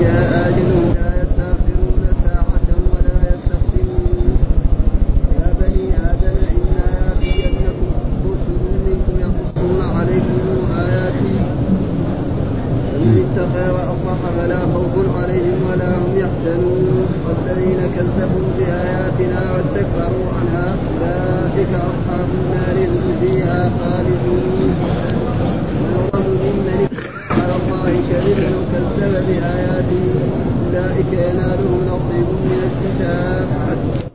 [0.00, 4.36] جاء أجلهم لا يستأخرون ساعة ولا يستقدمون
[5.36, 7.88] يا بني آدم إنا آتينكم
[8.26, 10.38] رسل منكم يقصون عليكم
[10.80, 11.36] آياتي
[12.92, 21.72] فمن اتقى وأصلح فلا خوف عليهم ولا هم يحزنون والذين كذبوا بآياتنا واستكبروا عنها أولئك
[21.74, 24.74] أصحاب النار هم فيها خالدون
[25.80, 26.88] ونظلم ممن
[27.30, 30.04] على الله كذبا وكذب بآياته
[30.66, 33.46] أولئك ينالهم نصيب من الكتاب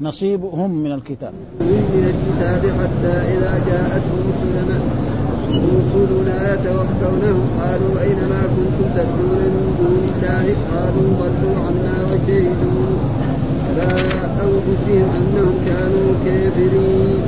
[0.01, 4.77] نصيبهم من الكتاب من الكتاب حتى إذا جاءتهم رسلنا
[5.77, 12.85] رسلنا يتوفونهم قالوا أين ما كنتم تدعون من دون الله قالوا ضلوا عنا وشهدوا
[13.67, 13.89] على
[14.45, 17.21] أنفسهم أنهم كانوا كافرين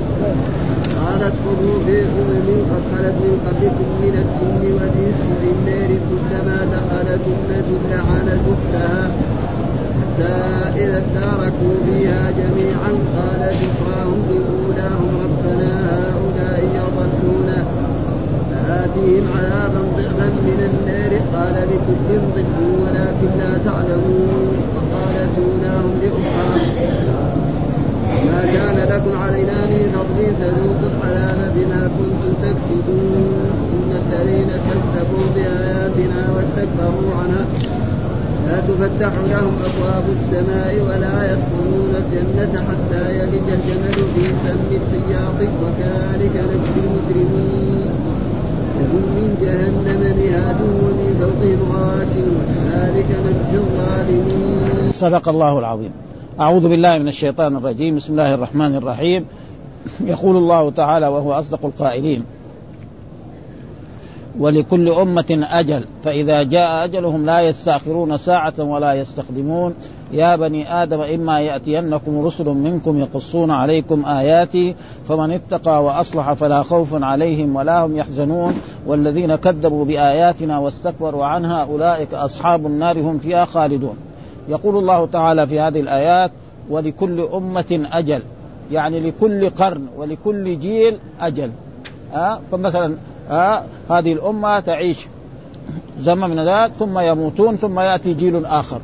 [0.99, 7.21] قالت خذوا في أمم قد خلت من قبلكم من الجن والإنس في النار كلما دخلت
[7.33, 9.11] أمة لعنت أختها
[10.13, 10.35] حتى
[10.83, 15.71] إذا اداركوا فيها جميعا قالت أخراهم بأولاهم ربنا
[16.09, 17.63] هؤلاء يضلونا
[18.51, 21.11] فآتيهم عذابا ضعفا من النار
[21.89, 26.73] لكل ضعف ولكن لا تعلمون وقال أولاهم لأخراهم
[28.25, 33.43] ما كان لكم علينا من فضل فذوقوا العذاب بما كنتم تكسبون.
[33.73, 37.45] إن الذين كذبوا بآياتنا واستكبروا عنها
[38.47, 46.35] لا تفتح لهم أبواب السماء ولا يدخلون الجنة حتى يلج الجمل في سم الخياط وكذلك
[46.49, 48.02] نجزي المجرمين.
[48.77, 54.91] لهم من جهنم مهاد ومن فوقهم غواش وكذلك نجزي الظالمين.
[54.93, 55.91] صدق الله العظيم.
[56.39, 59.25] أعوذ بالله من الشيطان الرجيم، بسم الله الرحمن الرحيم.
[60.05, 62.23] يقول الله تعالى وهو أصدق القائلين:
[64.39, 65.85] ولكل أمة أجل.
[66.03, 69.73] فإذا جاء أجلهم لا يستأخرون ساعة ولا يستقدمون
[70.11, 74.75] يا بني آدم إما يأتينكم رسل منكم يقصون عليكم آياتي
[75.07, 78.53] فمن اتقى وأصلح فلا خوف عليهم ولا هم يحزنون.
[78.87, 83.97] والذين كذبوا بآياتنا واستكبروا عنها أولئك أصحاب النار هم فيها خالدون.
[84.49, 86.31] يقول الله تعالى في هذه الآيات
[86.69, 88.21] ولكل أمة أجل.
[88.71, 91.51] يعني لكل قرن ولكل جيل أجل.
[92.13, 92.95] أه؟ فمثلا
[93.33, 95.07] آه هذه الأمة تعيش
[95.99, 98.81] زمن من ذات ثم يموتون ثم يأتي جيل آخر.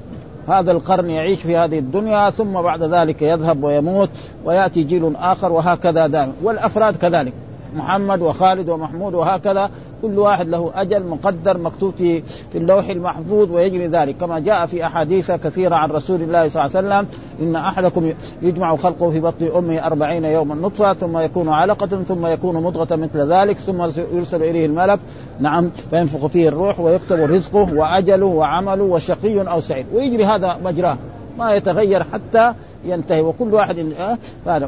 [0.48, 4.10] هذا القرن يعيش في هذه الدنيا ثم بعد ذلك يذهب ويموت
[4.46, 6.34] ويأتي جيل آخر وهكذا دائما.
[6.44, 7.34] والأفراد كذلك.
[7.76, 9.70] محمد وخالد ومحمود وهكذا
[10.02, 14.18] كل واحد له أجل مقدر مكتوب في في اللوح المحفوظ ويجري ذلك.
[14.18, 17.08] كما جاء في أحاديث كثيرة عن رسول الله صلى الله عليه وسلم
[17.42, 22.64] إن أحدكم يجمع خلقه في بطن أمه أربعين يوما نطفه ثم يكون علقة ثم يكون
[22.64, 23.82] مضغة مثل ذلك ثم
[24.14, 25.00] يرسل إليه الملك.
[25.40, 29.86] نعم فينفخ فيه الروح ويكتب رزقه وأجله وعمله وشقي أو سعيد.
[29.94, 30.98] ويجري هذا مجراه.
[31.40, 32.54] ما يتغير حتى
[32.86, 34.18] ينتهي وكل واحد آه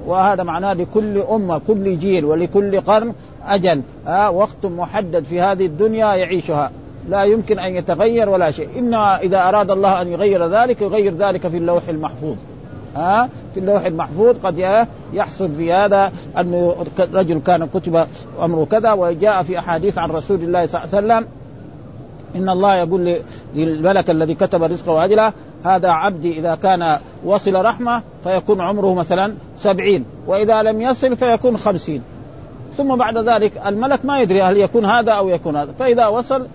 [0.08, 3.14] وهذا معناه لكل أمة كل جيل ولكل قرن
[3.46, 3.82] أجل.
[4.08, 6.72] آه وقت محدد في هذه الدنيا يعيشها.
[7.10, 8.80] لا يمكن أن يتغير ولا شيء.
[8.80, 12.36] اما إذا أراد الله أن يغير ذلك يغير ذلك في اللوح المحفوظ.
[12.96, 16.76] ها آه في اللوح المحفوظ قد يحصل في هذا أنه
[17.14, 18.08] رجل كان كتب
[18.42, 21.41] أمره كذا وجاء في أحاديث عن رسول الله صلى الله عليه وسلم
[22.36, 23.16] إن الله يقول
[23.56, 25.34] للملك الذي كتب رزقه وأجله
[25.66, 32.04] هذا عبدي إذا كان وصل رحمة فيكون عمره مثلا سبعين وإذا لم يصل فيكون خمسين.
[32.78, 35.72] ثم بعد ذلك الملك ما يدري هل يكون هذا أو يكون هذا.
[35.80, 36.48] فإذا وصل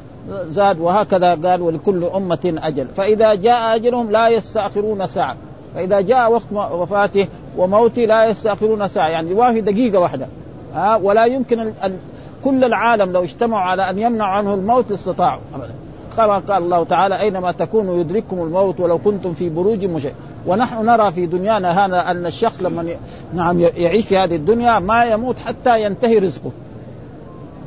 [0.47, 2.87] زاد وهكذا قال ولكل أمة أجل.
[2.97, 5.37] فإذا جاء أجلهم لا يستأخرون ساعة.
[5.75, 9.09] فإذا جاء وقت وفاته وموته لا يستأخرون ساعة.
[9.09, 10.27] يعني واحد دقيقة واحدة.
[10.75, 11.73] ها؟ ولا يمكن
[12.47, 15.41] كل العالم لو اجتمعوا على أن يمنعوا عنه الموت استطاعوا.
[15.55, 15.73] أبدا.
[16.17, 20.15] كما قال الله تعالى أينما تكونوا يدرككم الموت ولو كنتم في بروج مشيد
[20.47, 22.97] ونحن نرى في دنيانا هذا أن الشخص لما
[23.35, 26.51] نعم يعيش في هذه الدنيا ما يموت حتى ينتهي رزقه.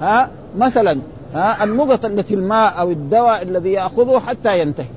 [0.02, 1.00] ها؟ مثلا
[1.34, 4.88] ها؟ النقط التي الماء أو الدواء الذي يأخذه حتى ينتهي.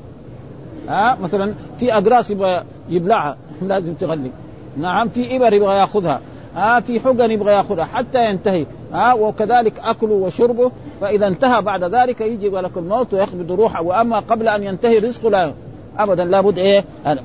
[0.89, 3.37] ها؟ مثلا في اقراص يبغى يبلعها
[3.69, 4.31] لازم تغلي.
[4.77, 6.21] نعم في إبر يبغى يأخذها.
[6.57, 8.67] ها؟ في حقن يبغى يأخذها حتى ينتهي.
[8.93, 14.49] ها وكذلك أكله وشربه فإذا انتهى بعد ذلك يجي لك الموت ويقبض روحه وأما قبل
[14.49, 15.53] أن ينتهي رزقه لا
[15.99, 17.23] ابدا لابد إيه؟ هذا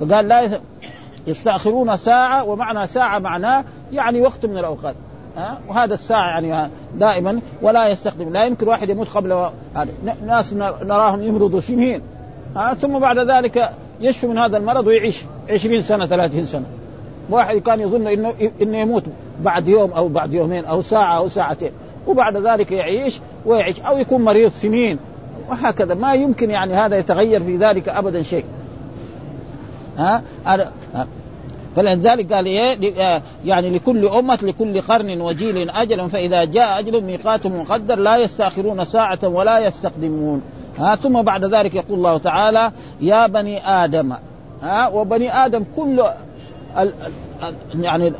[0.00, 0.60] فقال لا
[1.26, 4.94] يستأخرون ساعة ومعنى ساعة معناه يعني وقت من الأوقات
[5.36, 9.88] ها؟ وهذا الساعة يعني دائما ولا يستخدم لا يمكن واحد يموت قبل هذا
[10.26, 12.02] ناس نراهم يمرضوا سنين
[12.56, 13.70] ها؟ ثم بعد ذلك
[14.00, 16.64] يشفي من هذا المرض ويعيش 20 سنة 30 سنة.
[17.30, 19.02] واحد كان يظن انه إنه يموت
[19.40, 21.70] بعد يوم أو بعد يومين أو ساعة أو ساعتين.
[22.06, 24.98] وبعد ذلك يعيش ويعيش أو يكون مريض سنين.
[25.48, 25.94] وهكذا.
[25.94, 28.44] ما يمكن يعني هذا يتغير في ذلك ابدا شيء.
[29.98, 30.22] ها؟
[31.76, 36.10] فلذلك قال إيه؟ آه، يعني لكل أمة لكل قرن وجيل أجل.
[36.10, 40.42] فإذا جاء أجل ميقات مقدر لا يستأخرون ساعة ولا يستقدمون.
[40.78, 44.12] ها؟ ثم بعد ذلك يقول الله تعالى يا بني آدم.
[44.62, 46.04] ها؟ وبني آدم كل
[46.78, 46.92] ال
[47.80, 48.12] يعني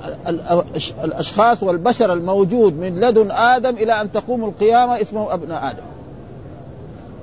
[1.04, 5.82] الأشخاص والبشر الموجود من لدن آدم إلى أن تقوم القيامة اسمه ابناء آدم.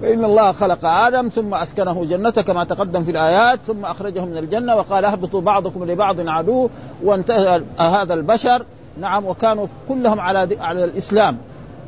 [0.01, 4.75] فإن الله خلق آدم ثم أسكنه جنته كما تقدم في الآيات ثم أخرجه من الجنة
[4.75, 6.69] وقال اهبطوا بعضكم لبعض عدو
[7.03, 8.65] وانتهى هذا البشر.
[8.99, 11.37] نعم وكانوا كلهم على على الإسلام.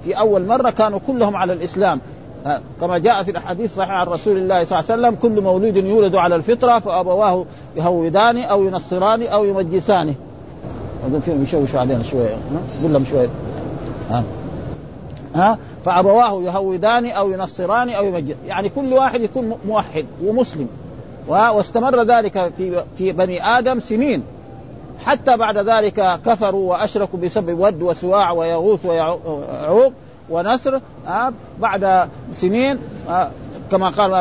[0.04, 2.02] في أول مرة كانوا كلهم على الإسلام.
[2.82, 6.16] كما جاء في الاحاديث الصحيحه عن رسول الله صلى الله عليه وسلم كل مولود يولد
[6.16, 7.46] على الفطرة فأبواه
[7.76, 10.16] يهودان أو ينصران أو يمجسانه
[11.08, 12.38] اظن فيهم يشوشوا علينا شوية
[12.84, 13.30] قول لهم شوية.
[14.12, 14.24] ها؟
[15.36, 20.68] ها؟ فأبواه يهودان أو ينصران أو يمجد يعني كل واحد يكون موحد ومسلم.
[21.28, 24.24] واستمر ذلك في في بني آدم سنين.
[25.06, 29.94] حتى بعد ذلك كفروا وأشركوا بسبب ود وسواع ويغوث ويعوق.
[30.30, 30.82] ونسر
[31.60, 32.80] بعد سنين
[33.72, 34.14] كما قال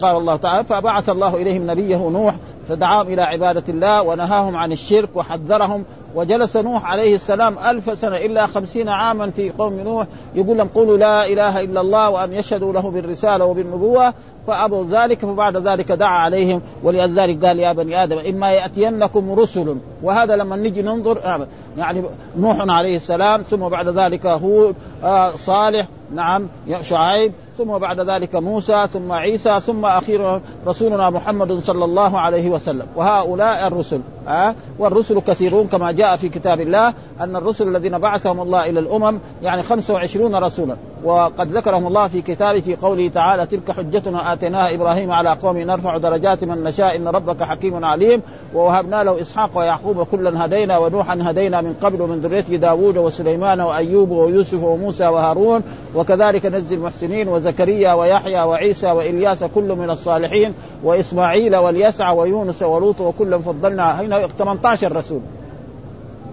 [0.00, 2.34] قال الله تعالى فبعث الله إليهم نبيه نوح
[2.68, 8.46] فدعاهم إلى عبادة الله ونهاهم عن الشرك وحذرهم وجلس نوح عليه السلام ألف سنة إلا
[8.46, 12.90] خمسين عاما في قوم نوح يقول لهم قولوا لا إله إلا الله وأن يشهدوا له
[12.90, 14.14] بالرسالة وبالنبوة
[14.46, 20.36] فأبوا ذلك فبعد ذلك دعا عليهم ولذلك قال يا بني آدم إما يأتينكم رسل وهذا
[20.36, 21.46] لما نجي ننظر
[21.78, 22.02] يعني
[22.38, 26.48] نوح عليه السلام ثم بعد ذلك هود آه صالح نعم
[26.82, 32.86] شعيب ثم بعد ذلك موسى ثم عيسى ثم أخيرا رسولنا محمد صلى الله عليه وسلم
[32.96, 38.70] وهؤلاء الرسل أه؟ والرسل كثيرون كما جاء في كتاب الله أن الرسل الذين بعثهم الله
[38.70, 44.32] إلى الأمم يعني 25 رسولا وقد ذكرهم الله في كتابه في قوله تعالى تلك حجتنا
[44.36, 48.22] آتيناها إبراهيم على قوم نرفع درجات من نشاء إن ربك حكيم عليم
[48.54, 54.10] ووهبنا له إسحاق ويعقوب كلا هدينا ونوحا هدينا من قبل من ذريته داوود وسليمان وأيوب
[54.10, 55.62] ويوسف وموسى وهارون
[55.94, 60.54] وكذلك نجزي المحسنين وزكريا ويحيى وعيسى وإلياس كل من الصالحين
[60.84, 65.20] وإسماعيل واليسع ويونس ولوط وكلا فضلنا هنا 18 رسول.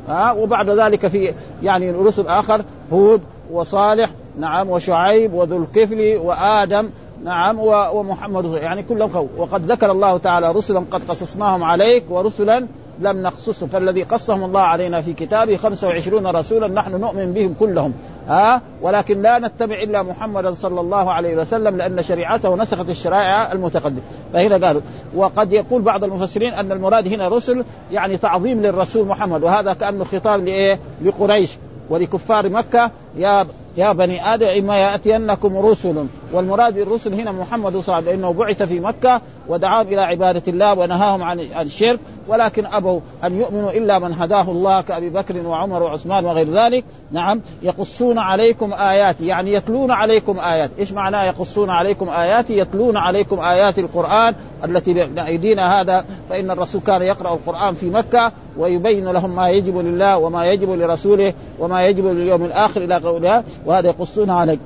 [0.07, 1.33] ها؟ وبعد ذلك في
[1.63, 2.61] يعني رسل آخر
[2.93, 3.21] هود
[3.51, 4.09] وصالح
[4.39, 6.89] نعم وشعيب وذو الكفل وآدم
[7.23, 7.59] نعم
[7.93, 12.67] ومحمد يعني كلهم وقد ذكر الله تعالى رسلا قد قصصناهم عليك ورسلا
[12.99, 13.69] لم نقصصهم.
[13.69, 17.93] فالذي قصهم الله علينا في كتابه 25 رسولا نحن نؤمن بهم كلهم.
[18.27, 24.01] ها؟ ولكن لا نتبع إلا محمدا صلى الله عليه وسلم لأن شريعته نسخت الشرائع المتقدمة.
[24.33, 24.81] فهنا قالوا
[25.15, 29.43] وقد يقول بعض المفسرين أن المراد هنا رسل يعني تعظيم للرسول محمد.
[29.43, 31.57] وهذا كأنه خطاب لإيه؟ لقريش
[31.89, 32.91] ولكفار مكة.
[33.17, 33.47] يا
[33.77, 38.33] يا بني آدم إما يأتينكم رسل والمراد بالرسل هنا محمد صلى الله عليه وسلم لأنه
[38.33, 43.99] بعث في مكة ودعاهم إلى عبادة الله ونهاهم عن الشرك ولكن أبوا أن يؤمنوا إلا
[43.99, 46.85] من هداه الله كأبي بكر وعمر وعثمان وغير ذلك.
[47.11, 50.71] نعم يقصون عليكم آياتي يعني يتلون عليكم آيات.
[50.79, 57.01] إيش معناه يقصون عليكم آياتي؟ يتلون عليكم آيات القرآن التي بايدينا هذا فإن الرسول كان
[57.01, 62.43] يقرأ القرآن في مكة ويبين لهم ما يجب لله وما يجب لرسوله وما يجب لليوم
[62.43, 63.43] الآخر إلى قولها.
[63.65, 64.59] وهذا يقصون عليك.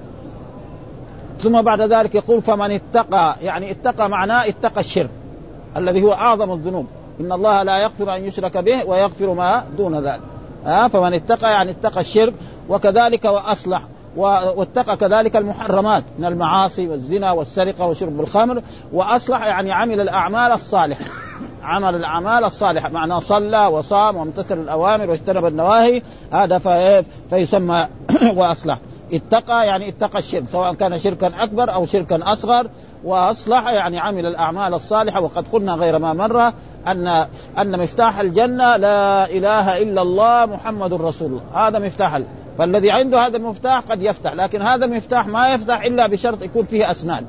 [1.42, 5.10] ثم بعد ذلك يقول فمن اتقى يعني اتقى معناه اتقى الشرك
[5.78, 6.86] الذي هو أعظم الذنوب.
[7.20, 10.22] إن الله لا يغفر أن يشرك به ويغفر ما دون ذلك.
[10.66, 12.34] ها فمن اتقى يعني اتقى الشرك
[12.70, 13.82] وكذلك وأصلح.
[14.18, 18.62] واتقى كذلك المحرمات من المعاصي والزنا والسرقة وشرب الخمر
[18.94, 21.06] وأصلح يعني عمل الأعمال الصالحة.
[21.64, 27.88] عمل الأعمال الصالحة معناه صلى وصام وامتثل الأوامر واجتنب النواهي هذا فيسمى
[28.38, 28.80] وأصلح.
[29.14, 32.70] اتقى يعني اتقى الشرك سواء كان شركا أكبر أو شركا أصغر
[33.04, 35.22] وأصلح يعني عمل الأعمال الصالحة.
[35.22, 36.54] وقد قلنا غير ما مر
[36.88, 41.68] أن أن مفتاح الجنة لا إله إلا الله محمد رسول الله.
[41.68, 42.22] هذا مفتاح
[42.58, 46.92] فالذي عنده هذا المفتاح قد يفتح لكن هذا المفتاح ما يفتح إلا بشرط يكون فيه
[46.92, 47.26] أسنان.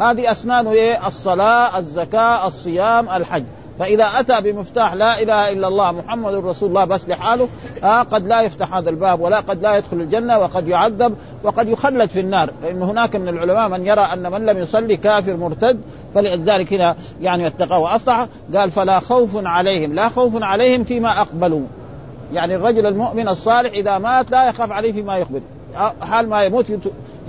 [0.00, 3.44] هذه أسنانه إيه؟ الصلاة الزكاة الصيام الحج.
[3.82, 7.48] فإذا أتى بمفتاح لا إله إلا الله محمد رسول الله بس لحاله
[7.84, 12.10] آه قد لا يفتح هذا الباب ولا قد لا يدخل الجنة وقد يعذب وقد يخلد
[12.10, 12.50] في النار.
[12.62, 15.80] لأن هناك من العلماء من يرى أن من لم يصلي كافر مرتد
[16.14, 21.66] فلذلك هنا يعني اتقى وأصلح قال فلا خوف عليهم لا خوف عليهم فيما أقبلوا.
[22.32, 25.40] يعني الرجل المؤمن الصالح إذا مات لا يخاف عليه فيما يقبل.
[26.00, 26.66] حال ما يموت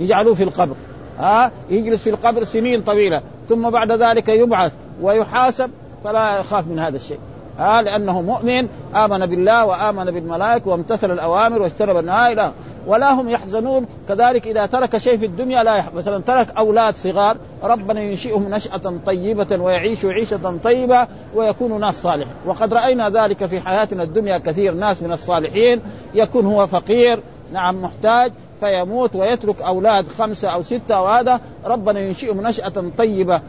[0.00, 0.74] يجعلوه في القبر.
[1.18, 5.70] ها آه يجلس في القبر سنين طويلة ثم بعد ذلك يبعث ويحاسب
[6.04, 7.18] فلا يخاف من هذا الشيء.
[7.58, 12.52] ها لأنه مؤمن آمن بالله وآمن بالملائكة وامتثل الأوامر واجتنب النهي
[12.86, 17.36] ولا هم يحزنون كذلك إذا ترك شيء في الدنيا لا يحزن مثلا ترك أولاد صغار
[17.62, 24.02] ربنا ينشئهم نشأة طيبة ويعيشوا عيشة طيبة ويكونوا ناس صالح وقد رأينا ذلك في حياتنا
[24.02, 25.80] الدنيا كثير ناس من الصالحين
[26.14, 27.20] يكون هو فقير
[27.52, 28.32] نعم محتاج
[28.64, 33.40] فيموت ويترك أولاد خمسة أو ستة وهذا ربنا ينشئهم نشأة طيبة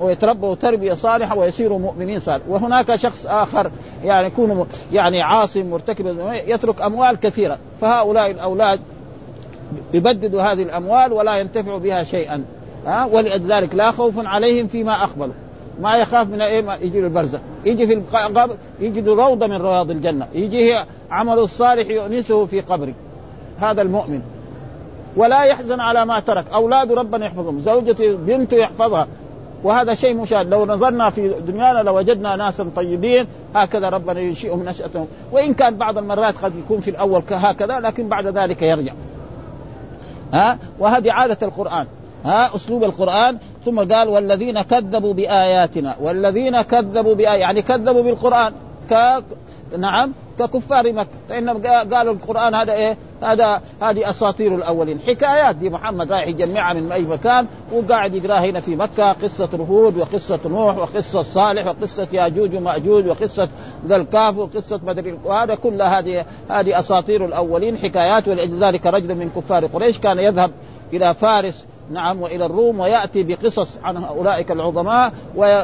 [0.00, 2.44] ويتربوا تربية صالحة ويصيروا مؤمنين صالح.
[2.48, 3.70] وهناك شخص آخر
[4.04, 7.58] يعني يكون يعني عاصي مرتكب يترك أموال كثيرة.
[7.80, 8.80] فهؤلاء الأولاد
[9.94, 12.44] يبددوا هذه الأموال ولا ينتفعوا بها شيئا.
[12.86, 15.34] ها؟ ولذلك لا خوف عليهم فيما أقبلوا.
[15.80, 17.38] ما يخاف من إيه؟ يجي له البرزخ.
[17.64, 18.56] يجي في القبر
[19.00, 20.26] له روضة من روض الجنة.
[20.34, 20.76] يجي
[21.10, 22.94] عمله الصالح يؤنسه في قبره.
[23.60, 24.22] هذا المؤمن.
[25.16, 26.44] ولا يحزن على ما ترك.
[26.54, 27.60] اولاده ربنا يحفظهم.
[27.60, 29.06] زوجته بنته يحفظها.
[29.64, 30.50] وهذا شيء مشاهد.
[30.50, 33.26] لو نظرنا في دنيانا لوجدنا ناسا طيبين.
[33.54, 35.06] هكذا ربنا ينشئهم نشأتهم.
[35.32, 38.92] وإن كان بعض المرات قد يكون في الأول هكذا لكن بعد ذلك يرجع.
[40.34, 41.86] ها؟ وهذه عادة القرآن.
[42.24, 43.38] ها؟ أسلوب القرآن.
[43.64, 45.94] ثم قال والذين كذبوا بآياتنا.
[46.00, 48.52] والذين كذبوا بآيات يعني كذبوا بالقرآن.
[48.90, 49.22] ك...
[49.78, 50.12] نعم.
[50.38, 51.08] ككفار مكة.
[51.28, 55.00] فإنهم قالوا القرآن هذا إيه؟ هذا هذه أساطير الأولين.
[55.00, 59.12] حكايات دي محمد رايح يجمعها من أي مكان وقاعد يقرأها هنا في مكة.
[59.12, 63.48] قصة هود وقصة نوح وقصة صالح وقصة ياجوج ومأجوج وقصة
[63.86, 67.78] ذا الكاف وقصه مدري وهذا كل هذه هذه أساطير الأولين.
[67.78, 70.50] حكايات ولذلك رجل من كفار قريش كان يذهب
[70.92, 75.12] إلى فارس نعم وإلى الروم ويأتي بقصص عن أولئك العظماء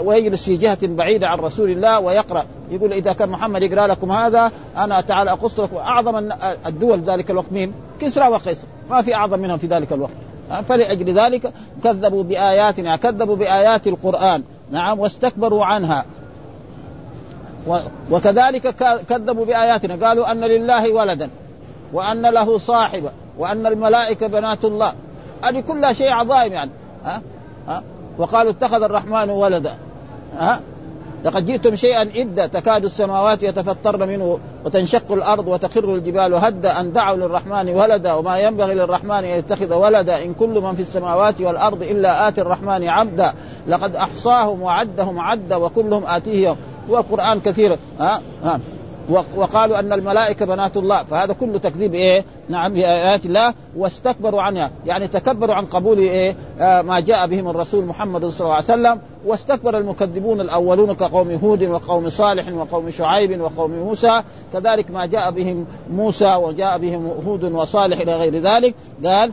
[0.05, 2.45] ويجلس في جهة بعيدة عن رسول الله ويقرأ.
[2.71, 6.33] يقول إذا كان محمد يقرأ لكم هذا أنا تعال اقص لكم اعظم
[6.67, 8.65] الدول ذلك الوقت مين؟ كسرى وقيصر.
[8.91, 10.13] ما في أعظم منهم في ذلك الوقت.
[10.69, 11.53] فلأجل ذلك
[11.85, 14.43] كذبوا بآياتنا كذبوا بآيات القرآن.
[14.71, 16.05] نعم واستكبروا عنها.
[18.11, 18.75] وكذلك
[19.09, 20.07] كذبوا بآياتنا.
[20.07, 21.31] قالوا أن لله ولدا
[21.93, 24.93] وأن له صاحبه وأن الملائكة بنات الله.
[25.43, 26.71] هذه كلها شيء عظائم يعني.
[27.05, 27.23] ها؟
[27.69, 27.83] ها؟
[28.19, 29.75] وقالوا اتخذ الرحمن ولدا.
[30.39, 30.61] ها؟
[31.25, 37.17] لقد جئتم شيئا إدا تكاد السماوات يتفطرن منه وتنشق الأرض وتخر الجبال هدا أن دعوا
[37.17, 42.29] للرحمن ولدا وما ينبغي للرحمن أن يتخذ ولدا إن كل من في السماوات والأرض إلا
[42.29, 43.33] آتي الرحمن عبدا.
[43.69, 46.57] لقد أحصاهم وعدهم عدا وكلهم آتيه
[46.89, 47.79] والقرآن كثير.
[48.01, 48.61] ها؟ ها؟
[49.37, 51.03] وقالوا أن الملائكة بنات الله.
[51.03, 54.71] فهذا كله تكذيب إيه؟ نعم بايات الله واستكبروا عنها.
[54.87, 59.01] يعني تكبروا عن قبول إيه؟ آه ما جاء بهم الرسول محمد صلى الله عليه وسلم.
[59.27, 64.23] واستكبر المكذبون الأولون كقوم هود وقوم صالح وقوم شعيب وقوم موسى.
[64.53, 68.75] كذلك ما جاء بهم موسى وجاء بهم هود وصالح إلى غير ذلك.
[69.05, 69.33] قال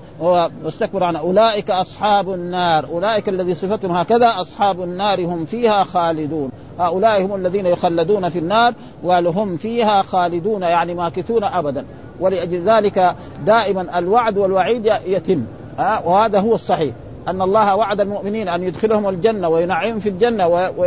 [0.64, 2.86] واستكبر عن أولئك أصحاب النار.
[2.86, 6.52] أولئك الذي صفتهم هكذا أصحاب النار هم فيها خالدون.
[6.80, 8.74] هؤلاء هم الذين يخلدون في النار
[9.04, 11.86] وهم فيها خالدون يعني ماكثون ابدا.
[12.20, 15.44] ولأجل ذلك دائما الوعد والوعيد يتم.
[15.78, 16.96] ها وهذا هو الصحيح.
[17.28, 20.70] أن الله وعد المؤمنين أن يدخلهم الجنة وينعمهم في الجنة و...
[20.78, 20.86] و...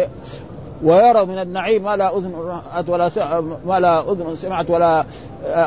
[0.85, 3.19] ويروا من النعيم ما لا أذن رأت ولا س...
[3.67, 5.05] ما لا أذن سمعت ولا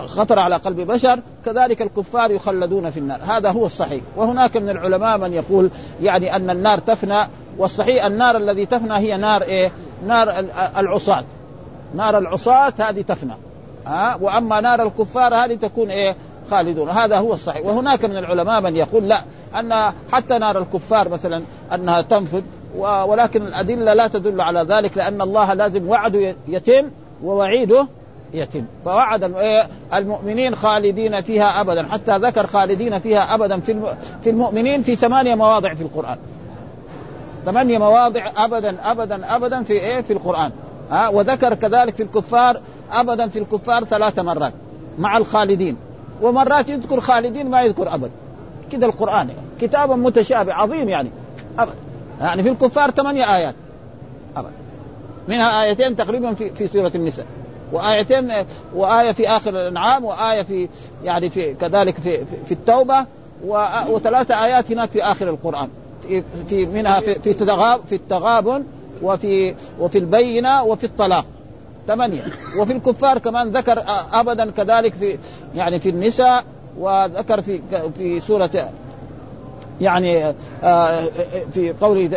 [0.06, 1.20] خطر على قلب بشر.
[1.46, 3.20] كذلك الكفار يخلدون في النار.
[3.24, 4.02] هذا هو الصحيح.
[4.16, 5.70] وهناك من العلماء من يقول
[6.02, 9.72] يعني أن النار تفنى والصحيح النار الذي تفنى هي نار إيه؟
[10.08, 10.46] نار
[10.78, 11.24] العصاة.
[11.96, 13.34] نار العصاة هذه تفنى.
[13.86, 16.16] ها؟ وأما نار الكفار هذه تكون إيه؟
[16.52, 16.90] خالدون.
[16.90, 17.66] هذا هو الصحيح.
[17.66, 19.22] وهناك من العلماء من يقول لا
[19.60, 22.42] أن حتى نار الكفار مثلا أنها تنفذ
[22.78, 26.90] ولكن الأدلة لا تدل على ذلك لأن الله لازم وعده يتم
[27.24, 27.88] ووعيده
[28.34, 28.66] يتم.
[28.86, 29.24] فوعد
[29.94, 31.84] المؤمنين خالدين فيها ابدا.
[31.84, 33.60] حتى ذكر خالدين فيها ابدا
[34.24, 36.18] في المؤمنين في ثمانية مواضع في القرآن.
[37.46, 40.52] ثمانية مواضع ابدا ابدا ابدا في إيه؟ في القرآن.
[40.92, 42.60] ها؟ وذكر كذلك في الكفار
[42.92, 44.54] ابدا في الكفار ثلاث مرات
[45.00, 45.78] مع الخالدين.
[46.22, 48.12] ومرات يذكر خالدين ما يذكر ابدا
[48.72, 49.42] كده القرآن يعني.
[49.62, 51.10] كتاب متشابه عظيم يعني.
[51.60, 51.76] ابدا.
[52.22, 53.56] يعني في الكفار ثمانية آيات.
[54.38, 54.52] ابدا.
[55.28, 57.26] منها آيتين تقريبا في في سورة النساء.
[57.72, 58.32] وآيتين
[58.76, 60.70] وآية في آخر الأنعام وآية في
[61.04, 63.06] يعني في كذلك في في, في التوبة
[63.90, 65.68] وثلاث آيات هناك في آخر القرآن.
[66.08, 67.14] في, في منها في
[67.88, 68.64] في التغابن
[69.02, 71.26] وفي وفي البينة وفي الطلاق.
[71.88, 72.22] ثمانية.
[72.60, 75.18] وفي الكفار كمان ذكر ابدا كذلك في
[75.56, 76.44] يعني في النساء
[76.80, 77.62] وذكر في
[77.98, 78.70] في سورة
[79.82, 80.34] يعني
[81.52, 82.10] في قوله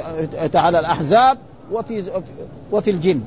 [0.52, 1.38] تعالى الأحزاب
[1.72, 2.02] وفي
[2.72, 3.20] وفي الجن.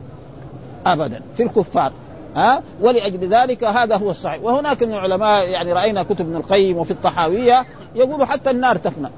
[0.85, 1.21] ابدا.
[1.37, 1.91] في الكفار.
[2.35, 4.43] ها؟ ولأجل ذلك هذا هو الصحيح.
[4.43, 9.09] وهناك من العلماء يعني رأينا كتب ابن القيم وفي الطحاوية يقولوا حتى النار تفنى.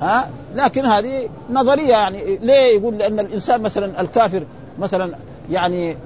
[0.00, 4.42] ها؟ لكن هذه نظرية يعني ليه يقول لأن الإنسان مثلا الكافر
[4.78, 5.14] مثلا
[5.50, 5.96] يعني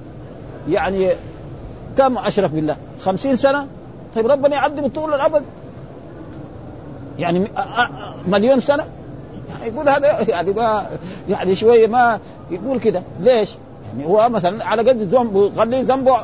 [0.69, 1.09] يعني
[1.97, 3.67] كم اشرك بالله؟ خمسين سنة؟
[4.15, 5.43] طيب ربنا يعذب طول الابد
[7.19, 7.51] يعني
[8.27, 8.83] مليون سنة؟
[9.63, 10.85] يقول هذا يعني ما
[11.29, 12.19] يعني شوية ما
[12.51, 13.01] يقول كده.
[13.19, 13.55] ليش؟
[13.93, 16.17] يعني هو مثلا على قد ذنبه خليه ذنبه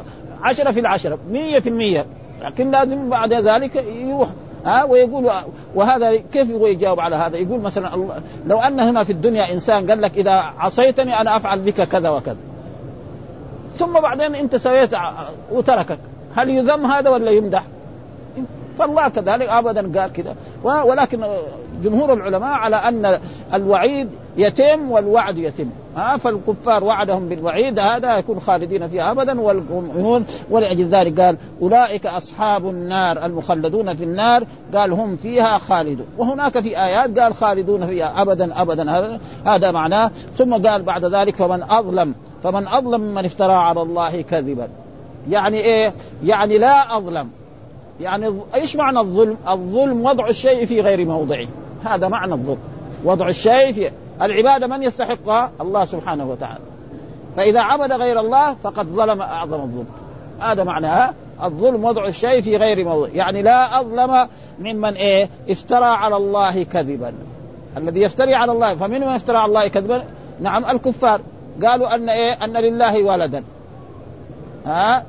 [0.43, 2.05] 10 في العشرة 100 في المية.
[2.41, 4.29] لكن لازم بعد ذلك يروح.
[4.65, 5.29] ها ويقول
[5.75, 7.89] وهذا كيف هو يجاوب على هذا؟ يقول مثلا
[8.47, 12.37] لو أن هنا في الدنيا إنسان قال لك إذا عصيتني أنا أفعل بك كذا وكذا.
[13.77, 14.91] ثم بعدين انت سويت
[15.51, 15.99] وتركك،
[16.35, 17.63] هل يذم هذا ولا يمدح؟
[18.79, 21.25] فالله كذلك ابدا قال كذا ولكن
[21.83, 23.19] جمهور العلماء على أن
[23.53, 25.69] الوعيد يتم والوعد يتم.
[25.95, 29.41] ها فالكفار وعدهم بالوعيد هذا يكون خالدين فيها ابدا.
[29.41, 34.43] والمؤمنون ولأجل ذلك قال أولئك أصحاب النار المخلدون في النار
[34.75, 36.07] قال هم فيها خالدون.
[36.17, 40.11] وهناك في آيات قال خالدون فيها ابدا ابدا, أبداً هذا معناه.
[40.37, 44.69] ثم قال بعد ذلك فمن أظلم فمن أظلم ممن افترى على الله كذبا.
[45.29, 47.29] يعني إيه؟ يعني لا أظلم.
[48.01, 51.47] يعني إيش معنى الظلم؟ الظلم وضع الشيء في غير موضعه.
[51.85, 52.57] هذا معنى الظلم.
[53.03, 56.63] وضع الشيء في العبادة من يستحقها؟ الله سبحانه وتعالى.
[57.35, 59.87] فإذا عبد غير الله فقد ظلم أعظم الظلم.
[60.39, 64.27] هذا معناها الظلم وضع الشيء في غير موضع يعني لا أظلم
[64.59, 67.13] ممن إيه؟ افترى على الله كذبا.
[67.77, 70.03] الذي يفتري على الله فمن من افترى على الله كذبا؟
[70.41, 71.21] نعم الكفار.
[71.63, 73.43] قالوا أن إيه؟ أن لله ولدا.
[74.65, 75.03] ها؟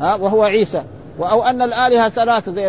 [0.00, 0.82] ها؟ وهو عيسى.
[1.20, 2.68] أو أن الآلهة ثلاثة زي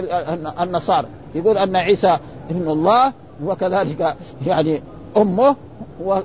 [0.62, 1.08] النصارى.
[1.36, 2.18] يقول أن عيسى
[2.50, 3.12] ابن الله
[3.44, 4.16] وكذلك
[4.48, 4.82] يعني
[5.18, 5.56] أمه
[6.04, 6.18] و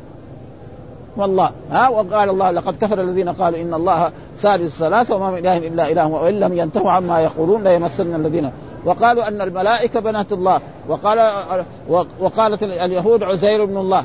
[1.17, 1.51] والله.
[1.71, 5.91] ها؟ وقال الله لقد كفر الذين قالوا إن الله ثالث ثلاثة وما من إله إلا
[5.91, 8.51] اله وإن لم ينتهوا عما يقولون ليمسن الذين.
[8.85, 10.61] وقالوا أن الملائكة بنات الله.
[10.89, 11.31] وقال
[12.21, 14.05] وقالت اليهود عزير بن الله.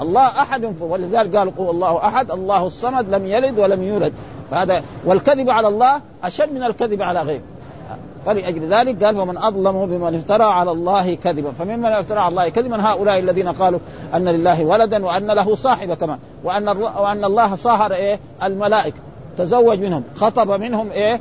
[0.00, 0.74] الله أحد.
[0.80, 2.30] ولذلك قالوا الله أحد.
[2.30, 4.12] الله الصمد لم يلد ولم يولد.
[4.50, 7.42] فهذا والكذب على الله أشد من الكذب على غيره.
[8.26, 11.52] فلأجل ذلك قال ومن أظلم بمن افترى على الله كذبا.
[11.58, 13.80] فممن افترى على الله كذبا هؤلاء الذين قالوا
[14.14, 18.96] أن لله ولدا وأن له صاحبة كمان وأن وأن الله صاهر إيه؟ الملائكة.
[19.38, 20.02] تزوج منهم.
[20.16, 21.20] خطب منهم إيه؟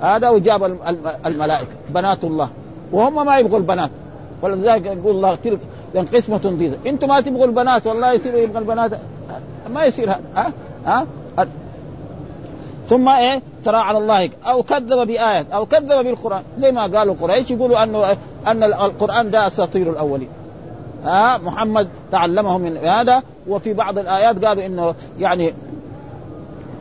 [0.00, 0.64] هذا وجاب
[1.26, 1.70] الملائكة.
[1.90, 2.48] بنات الله.
[2.92, 3.90] وهم ما يبغوا البنات.
[4.42, 5.58] ولذلك يقول الله تلك
[6.04, 8.90] قسمة ضيزة أنتم ما تبغوا البنات والله يصير يبغى البنات.
[9.70, 10.52] ما يصير هذا ها؟
[10.86, 11.06] ها؟
[12.90, 14.30] ثم إيه؟ ترى على الله.
[14.46, 16.42] أو كذب بآيات أو كذب بالقرآن.
[16.58, 20.28] زي ما قالوا قريش يقولوا أنه أن القرآن ده أساطير الأولين.
[21.04, 25.54] ها؟ محمد تعلمه من هذا وفي بعض الآيات قالوا إنه يعني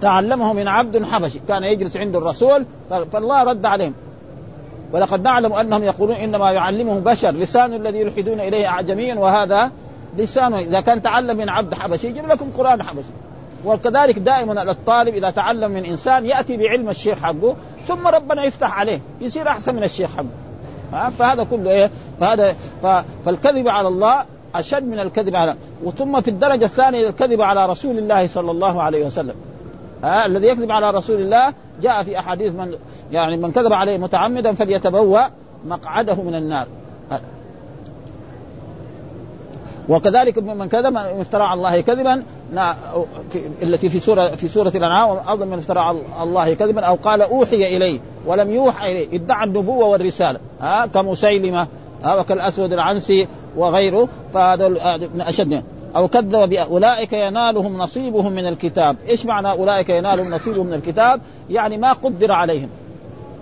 [0.01, 1.39] تعلمه من عبد حبشي.
[1.47, 2.65] كان يجلس عند الرسول
[3.12, 3.93] فالله رد عليهم.
[4.95, 9.71] ولقد نعلم أنهم يقولون إنما يعلمه بشر لسان الذي يلحدون إليه اعجمي وهذا
[10.17, 13.08] لسانه إذا كان تعلم من عبد حبشي يجيب لكم قرآن حبشي.
[13.65, 17.55] وكذلك دائما الطالب إذا تعلم من إنسان يأتي بعلم الشيخ حقه
[17.88, 21.10] ثم ربنا يفتح عليه يصير أحسن من الشيخ حقه.
[21.10, 22.55] فهذا كله إيه؟ فهذا
[23.25, 28.27] فالكذب على الله أشد من الكذب على وثم في الدرجة الثانية الكذب على رسول الله
[28.27, 29.36] صلى الله عليه وسلم.
[30.03, 32.75] ها الذي يكذب على رسول الله جاء في أحاديث من
[33.11, 35.21] يعني من كذب عليه متعمدا فليتبوأ
[35.65, 36.67] مقعده من النار.
[39.89, 42.23] وكذلك من كذب افترى على الله كذبا
[43.63, 47.77] التي في سوره في سورة الأنعام اظن من افترى على الله كذبا أو قال أوحي
[47.77, 50.39] إليه ولم يوحى إليه ادعى النبوة والرسالة.
[50.61, 51.67] ها كمسيلمة
[52.03, 54.67] ها وكالأسود العنسي وغيره فهذا
[55.13, 55.63] من أشد.
[55.95, 61.77] أو كذب اولئك ينالهم نصيبهم من الكتاب، إيش معنى أولئك ينالهم نصيبهم من الكتاب؟ يعني
[61.77, 62.69] ما قدر عليهم.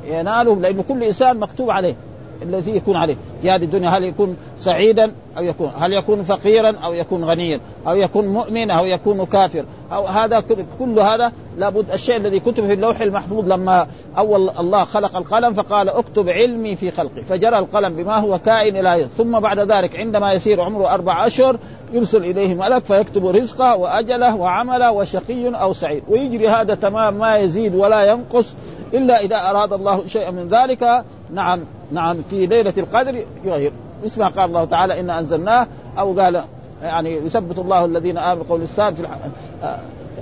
[0.07, 1.95] ينالهم لأنه كل إنسان مكتوب عليه
[2.43, 3.15] الذي يكون عليه.
[3.41, 7.95] في هذه الدنيا هل يكون سعيدا أو يكون هل يكون فقيرا أو يكون غنيا أو
[7.95, 10.43] يكون مؤمن أو يكون كافر أو هذا
[10.79, 13.87] كل هذا لابد الشيء الذي كتب في اللوح المحفوظ لما
[14.17, 17.21] أول الله خلق القلم فقال اكتب علمي في خلقي.
[17.21, 21.57] فجرى القلم بما هو كائن إلى ثم بعد ذلك عندما يسير عمره أربع أشهر
[21.93, 26.03] يرسل إليه ملك فيكتب رزقه وأجله وعمله وشقي أو سعيد.
[26.09, 28.55] ويجري هذا تمام ما يزيد ولا ينقص.
[28.93, 31.03] إلا إذا أراد الله شيئا من ذلك
[31.33, 31.59] نعم
[31.91, 33.71] نعم في ليلة القدر يغير.
[34.05, 35.67] مثل ما قال الله تعالى إنا أنزلناه.
[35.99, 36.43] أو قال
[36.83, 38.99] يعني يثبت الله الذين آمنوا قول الثابت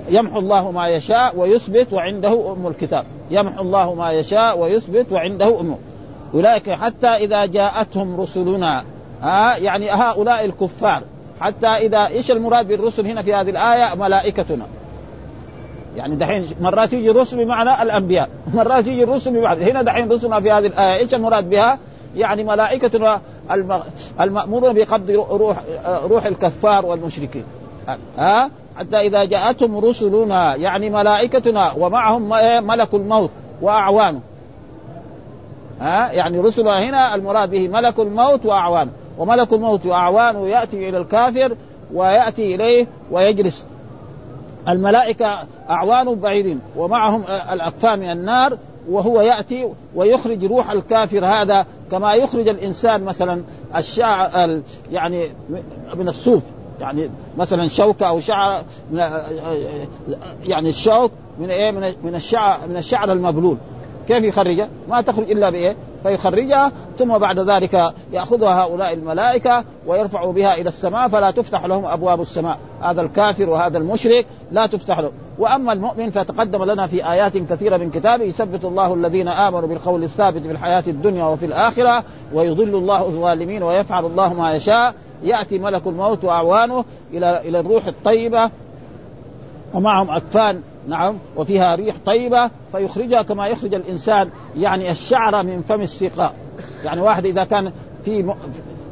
[0.08, 3.04] يمحو الله ما يشاء ويثبت وعنده أم الكتاب.
[3.30, 5.76] يمحو الله ما يشاء ويثبت وعنده أم.
[6.34, 8.84] أولئك حتى إذا جاءتهم رسلنا
[9.22, 11.02] ها يعني هؤلاء الكفار
[11.40, 14.66] حتى إذا إيش المراد بالرسل هنا في هذه الآية؟ ملائكتنا.
[15.96, 18.28] يعني دحين مرات يجي الرسل بمعنى الأنبياء.
[18.54, 21.78] مرات يجي الرسل بمعنى هنا دحين رسلنا في هذه الآية إيش المراد بها؟
[22.16, 23.20] يعني ملائكة
[24.20, 25.62] المأمورون بقبض روح
[26.04, 27.44] روح الكفار والمشركين.
[28.18, 33.30] ها حتى إذا جاءتهم رسلنا يعني ملائكتنا ومعهم إيه؟ ملك الموت
[33.62, 34.20] وأعوانه.
[35.80, 38.90] ها يعني رسلنا هنا المراد به ملك الموت وأعوانه.
[39.18, 41.56] وملك الموت وأعوانه يأتي إلى الكافر
[41.94, 43.66] ويأتي إليه ويجلس.
[44.68, 45.38] الملائكة
[45.70, 47.22] أعوان بعيدين ومعهم
[47.52, 48.58] الاكفان من النار
[48.90, 53.42] وهو يأتي ويخرج روح الكافر هذا كما يخرج الإنسان مثلا
[53.76, 55.24] الشعر يعني
[55.94, 56.42] من الصوف
[56.80, 58.62] يعني مثلا شوكة أو شعر
[60.42, 61.70] يعني الشوك من إيه؟
[62.04, 63.56] من الشعر من الشعر المبلول.
[64.08, 70.54] كيف يخرجها؟ ما تخرج إلا بإيه؟ فيخرجها ثم بعد ذلك يأخذها هؤلاء الملائكة ويرفعوا بها
[70.54, 75.72] إلى السماء فلا تفتح لهم أبواب السماء، هذا الكافر وهذا المشرك لا تفتح له، وأما
[75.72, 80.52] المؤمن فتقدم لنا في آيات كثيرة من كتابه يثبت الله الذين آمنوا بالقول الثابت في
[80.52, 86.84] الحياة الدنيا وفي الآخرة ويضل الله الظالمين ويفعل الله ما يشاء يأتي ملك الموت وأعوانه
[87.12, 88.50] إلى إلى الروح الطيبة
[89.74, 96.34] ومعهم أكفان نعم وفيها ريح طيبة فيخرجها كما يخرج الإنسان يعني الشعر من فم السقاء
[96.84, 97.72] يعني واحد إذا كان
[98.04, 98.34] في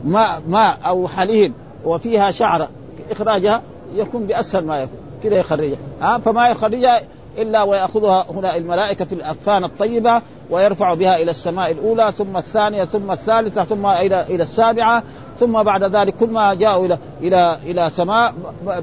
[0.05, 1.53] ماء ماء أو حليب
[1.85, 2.69] وفيها شعر
[3.11, 3.63] إخراجها
[3.95, 4.99] يكون بأسهل ما يكون.
[5.23, 5.79] كذا يخرجها.
[6.01, 7.01] ها فما يخرجها
[7.39, 13.11] إلا ويأخذها هنا الملائكة في الاكفان الطيبة ويرفع بها إلى السماء الأولى ثم الثانية ثم
[13.11, 15.03] الثالثة ثم إلى إلى السابعة
[15.41, 18.35] ثم بعد ذلك كل ما جاءوا إلى إلى إلى سماء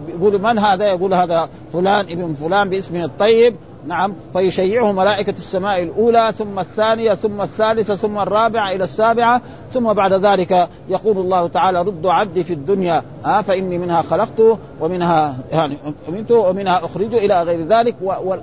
[0.08, 3.56] يقول من هذا؟ يقول هذا فلان ابن فلان باسمه الطيب.
[3.88, 4.14] نعم.
[4.34, 9.42] فيشيعه ملائكة السماء الأولى ثم الثانية ثم الثالثة ثم الرابعة إلى السابعة
[9.74, 13.04] ثم بعد ذلك يقول الله تعالى ردوا عبدي في الدنيا.
[13.26, 15.78] آه فإني منها خلقته ومنها يعني
[16.10, 17.96] أمنته ومنها أخرجه إلى غير ذلك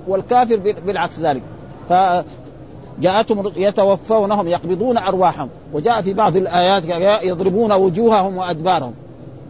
[0.06, 1.42] والكافر بالعكس ذلك.
[3.00, 5.48] جاءتهم يتوفونهم يقبضون أرواحهم.
[5.72, 6.84] وجاء في بعض الآيات
[7.24, 8.94] يضربون وجوههم وأدبارهم.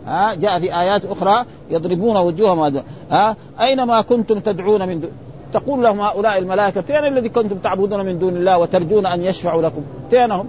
[0.06, 5.10] ها جاء في آيات أخرى يضربون وجوههم وادبارهم ها أينما كنتم تدعون من دون
[5.52, 9.82] تقول لهم هؤلاء الملائكة فين الذي كنتم تعبدون من دون الله وترجون أن يشفعوا لكم؟
[10.10, 10.46] فينهم؟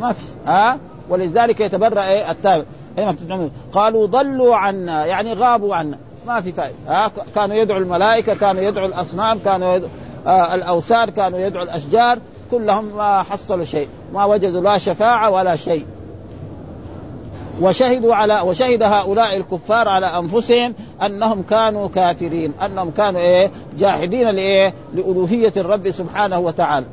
[0.00, 2.64] ما في ها ولذلك يتبرأ إيه التابع.
[3.72, 5.98] قالوا ضلوا عنا يعني غابوا عنا.
[6.26, 6.74] ما في فائدة.
[6.88, 12.18] ها كانوا يدعوا الملائكة كانوا يدعوا الأصنام كانوا يدعوا آه الأوثان كانوا يدعوا الأشجار
[12.50, 15.84] كلهم ما حصلوا شيء ما وجدوا لا شفاعة ولا شيء.
[17.60, 24.74] وشهدوا على وشهد هؤلاء الكفار على أنفسهم أنهم كانوا كافرين أنهم كانوا إيه؟ جاحدين لإيه؟
[24.94, 26.86] لألوهية الرب سبحانه وتعالى.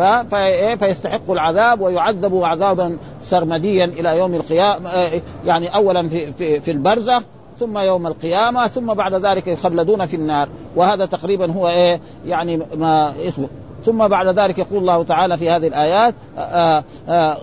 [0.00, 6.70] إيه؟ فيستحقوا العذاب ويعذبوا عذابا سرمديا إلى يوم القيامة آه، يعني اولا في في, في
[6.70, 7.22] البرزخ
[7.60, 10.48] ثم يوم القيامة ثم بعد ذلك يخلدون في النار.
[10.76, 13.48] وهذا تقريبا هو إيه؟ يعني ما اسمه
[13.86, 17.36] ثم بعد ذلك يقول الله تعالى في هذه الآيات آآ آه، آآ آه،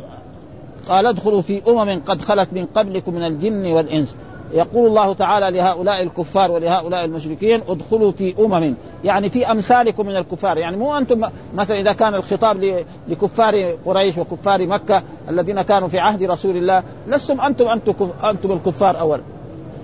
[0.89, 4.15] قال ادخلوا في أمم قد خلت من قبلكم من الجن والإنس.
[4.53, 8.73] يقول الله تعالى لهؤلاء الكفار ولهؤلاء المشركين ادخلوا في أمم.
[9.03, 10.57] يعني في أمثالكم من الكفار.
[10.57, 11.21] يعني مو أنتم
[11.55, 17.41] مثلا إذا كان الخطاب لكفار قريش وكفار مكة الذين كانوا في عهد رسول الله لستم
[17.41, 17.93] أنتم أنتم
[18.23, 19.21] أنتم الكفار اولا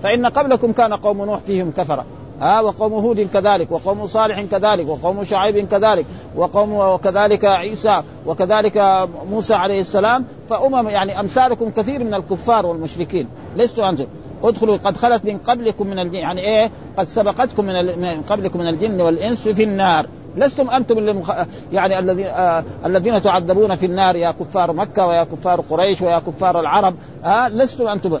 [0.02, 2.04] فإن قبلكم كان قوم نوح فيهم كفرة.
[2.40, 6.04] ها وقوم هود كذلك وقوم صالح كذلك وقوم شعيب كذلك
[6.36, 10.24] وقوم وكذلك عيسى وكذلك موسى عليه السلام.
[10.48, 13.28] فأمم يعني أمثالكم كثير من الكفار والمشركين.
[13.56, 14.06] لستوا أنتم
[14.44, 18.68] ادخلوا قد خلت من قبلكم من الجن يعني إيه؟ قد سبقتكم من, من قبلكم من
[18.68, 20.06] الجن والإنس في النار.
[20.36, 21.32] لستم أنتم اللي مخ...
[21.72, 26.60] يعني الذين آه الذين تعذبون في النار يا كفار مكة ويا كفار قريش ويا كفار
[26.60, 26.94] العرب.
[27.24, 28.18] آه لستم أنتم.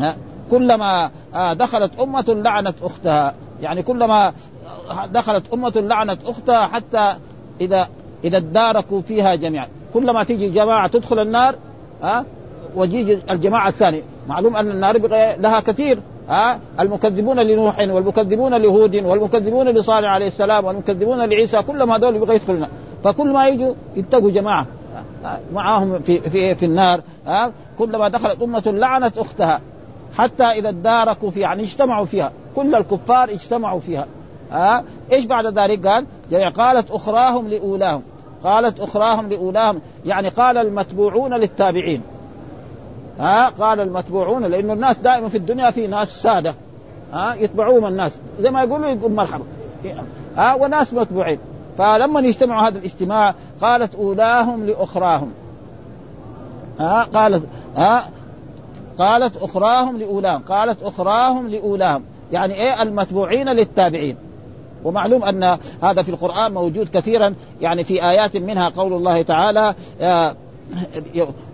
[0.00, 0.14] آه
[0.50, 3.34] كلما آه، دخلت أمة لعنت أختها.
[3.62, 4.32] يعني كلما
[5.12, 7.14] دخلت أمة لعنت أختها حتى
[7.60, 7.88] إذا
[8.24, 9.68] إذا اداركوا فيها جميعا.
[9.94, 11.54] كلما تيجي جماعة تدخل النار
[12.02, 12.24] ها
[12.74, 14.02] ويجي الجماعة الثانية.
[14.28, 14.98] معلوم أن النار
[15.38, 22.16] لها كثير ها المكذبون لنوح والمكذبون لهود والمكذبون لصالح عليه السلام والمكذبون لعيسى كلهم هذول
[22.16, 22.66] يبغى يدخلون
[23.04, 24.66] فكل ما يجوا يتقوا جماعة
[25.52, 29.60] معاهم في في في النار ها كلما دخلت أمة لعنت أختها.
[30.18, 32.32] حتى إذا اداركوا فيها يعني اجتمعوا فيها.
[32.56, 34.06] كل الكفار اجتمعوا فيها.
[34.52, 38.02] ها؟ إيش بعد ذلك قال؟ يعني قالت أخراهم لأولاهم.
[38.44, 39.80] قالت أخراهم لأولاهم.
[40.06, 42.02] يعني قال المتبوعون للتابعين.
[43.20, 46.54] ها؟ قال المتبوعون لأنه الناس دائما في الدنيا في ناس سادة.
[47.12, 48.18] ها؟ يتبعوهم الناس.
[48.40, 49.44] زي ما يقولوا يقول مرحبا.
[50.36, 51.38] ها؟ وناس متبوعين.
[51.78, 55.30] فلما يجتمعوا هذا الاجتماع قالت أولاهم لأخراهم.
[56.80, 57.42] ها؟ قالت
[57.76, 58.02] ها؟
[58.98, 62.02] قالت أخراهم لأولاهم قالت أخراهم لأولاهم.
[62.32, 64.16] يعني إيه؟ المتبوعين للتابعين.
[64.84, 69.74] ومعلوم أن هذا في القرآن موجود كثيرا يعني في آيات منها قول الله تعالى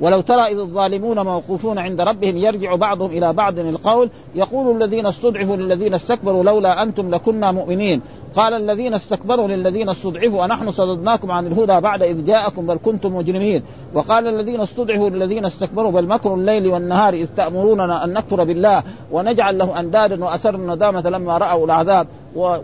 [0.01, 5.57] ولو ترى إذ الظالمون موقوفون عند ربهم يرجع بعضهم إلى بعض القول يقول الذين استضعفوا
[5.57, 8.01] للذين استكبروا لولا أنتم لكنا مؤمنين.
[8.37, 13.63] قال الذين استكبروا للذين استضعفوا أنحن صددناكم عن الهدى بعد إذ جاءكم بل كنتم مجرمين.
[13.95, 19.59] وقال الذين استضعفوا للذين استكبروا بل مكر الليل والنهار إذ تأمروننا أن نكفر بالله ونجعل
[19.59, 22.07] له أندادا وأسروا الندامة لما رأوا العذاب.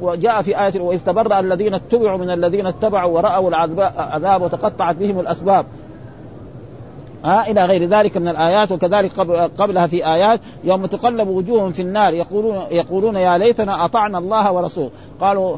[0.01, 5.67] وجاء في آية وإذ تبرأ الذين اتبعوا من الذين اتبعوا ورأوا العذاب وتقطعت بهم الأسباب.
[7.25, 9.13] ها إلى غير ذلك من الآيات وكذلك
[9.59, 14.91] قبلها في آيات يوم تقلب وجوههم في النار يقولون يقولون يا ليتنا أطعنا الله ورسوله.
[15.21, 15.57] قالوا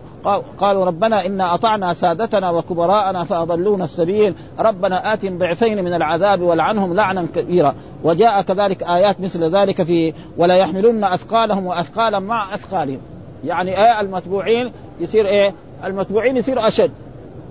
[0.58, 4.34] قالوا ربنا إنا أطعنا سادتنا وكبراءنا فأضلونا السبيل.
[4.58, 7.74] ربنا آتهم ضعفين من العذاب ولعنهم لعنا كبيرا.
[8.04, 13.00] وجاء كذلك آيات مثل ذلك في ولا يحملن أثقالهم وأثقالا مع أثقالهم.
[13.44, 16.90] يعني إيه المتبوعين يصير إيه؟ المتبوعين يصير أشد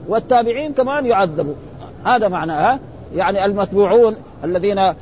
[0.08, 1.54] والتابعين كمان يعذبوا.
[2.06, 2.80] هذا معناه
[3.16, 4.94] يعني المتبوعون الذين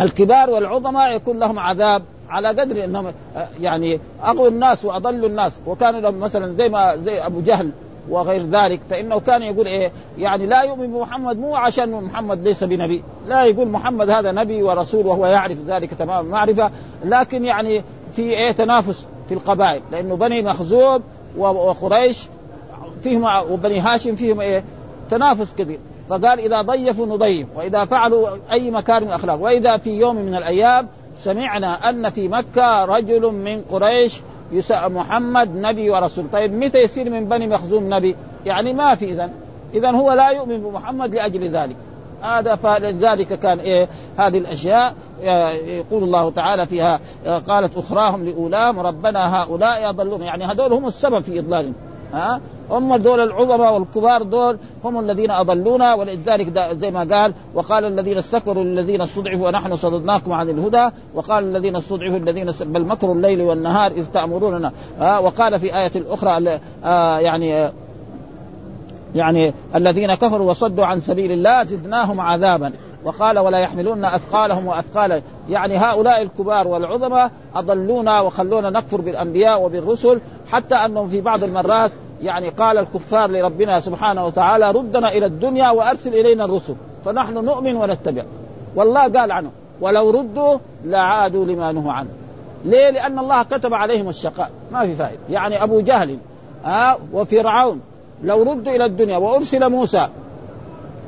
[0.00, 3.12] الكبار والعظماء يكون لهم عذاب على قدر إنهم
[3.60, 5.52] يعني أقوى الناس وأضل الناس.
[5.66, 7.70] وكان لهم مثلا زي ما زي أبو جهل
[8.08, 13.02] وغير ذلك فإنه كان يقول إيه يعني لا يؤمن بمحمد مو عشان محمد ليس بنبي
[13.28, 16.70] لا يقول محمد هذا نبي ورسول وهو يعرف ذلك تمام معرفة
[17.04, 17.82] لكن يعني
[18.16, 19.82] في إيه تنافس في القبائل.
[19.92, 21.02] لأنه بني مخزوم
[21.38, 22.28] وقريش
[23.02, 24.64] فيهم وبني هاشم فيهم إيه
[25.10, 25.78] تنافس كبير.
[26.10, 29.40] فقال إذا ضيفوا نضيف وإذا فعلوا أي مكارم الأخلاق.
[29.40, 34.20] وإذا في يوم من الأيام سمعنا أن في مكة رجل من قريش
[34.52, 36.24] يسأل محمد نبي ورسول.
[36.32, 39.30] طيب متى يصير من بني مخزوم نبي؟ يعني ما في اذا
[39.74, 41.76] اذا هو لا يؤمن بمحمد لأجل ذلك.
[42.22, 44.94] هذا فلذلك كان إيه؟ هذه الأشياء
[45.66, 51.38] يقول الله تعالى فيها قالت أخراهم لاولاهم ربنا هؤلاء يضلون يعني هذول هم السبب في
[51.38, 51.74] إضلالهم.
[52.12, 58.18] ها؟ هم دول العظماء والكبار دول هم الذين أضلونا ولذلك زي ما قال وقال الذين
[58.18, 63.90] استكبروا للذين استضعفوا ونحن صددناكم عن الهدى وقال الذين استضعفوا الذين بل مكر الليل والنهار
[63.90, 64.72] إذ تأمروننا.
[65.00, 67.72] آه وقال في آية أخرى آه يعني
[69.14, 72.72] يعني الذين كفروا وصدوا عن سبيل الله زدناهم عذابا.
[73.04, 80.20] وقال ولا يحملون أثقالهم واثقالا يعني هؤلاء الكبار والعظماء أضلونا وخلونا نكفر بالأنبياء وبالرسل
[80.52, 86.14] حتى أنهم في بعض المرات يعني قال الكفار لربنا سبحانه وتعالى ردنا إلى الدنيا وأرسل
[86.14, 86.74] إلينا الرسل.
[87.04, 88.22] فنحن نؤمن ونتبع.
[88.76, 89.50] والله قال عنه.
[89.80, 92.08] ولو ردوا لعادوا لما نهوا عنه.
[92.64, 94.50] ليه؟ لأن الله كتب عليهم الشقاء.
[94.72, 95.20] ما في فائدة.
[95.30, 96.18] يعني أبو جهل
[96.64, 97.80] ها آه وفرعون.
[98.22, 100.08] لو ردوا إلى الدنيا وأرسل موسى.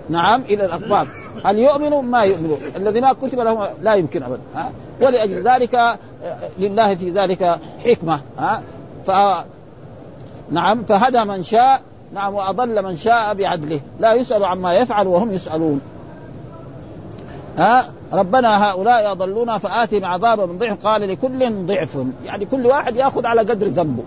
[0.09, 1.07] نعم إلى الأقباط
[1.44, 5.98] هل يؤمنوا ما يؤمنون الذي ما كتب لهم لا يمكن أبدا ها؟ ولأجل ذلك
[6.58, 8.62] لله في ذلك حكمة ها؟
[9.06, 9.10] ف
[10.50, 11.80] نعم فهدى من شاء
[12.14, 13.80] نعم وأضل من شاء بعدله.
[14.00, 15.80] لا يسأل عما يفعل وهم يسألون.
[17.58, 20.86] ها؟ ربنا هؤلاء يضلون فآتهم عذابا من ضعف.
[20.86, 21.98] قال لكل ضعف.
[22.24, 24.02] يعني كل واحد يأخذ على قدر ذنبه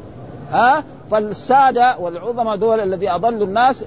[0.51, 3.83] ها؟ فالسادة والعظماء دول الذي أضلوا الناس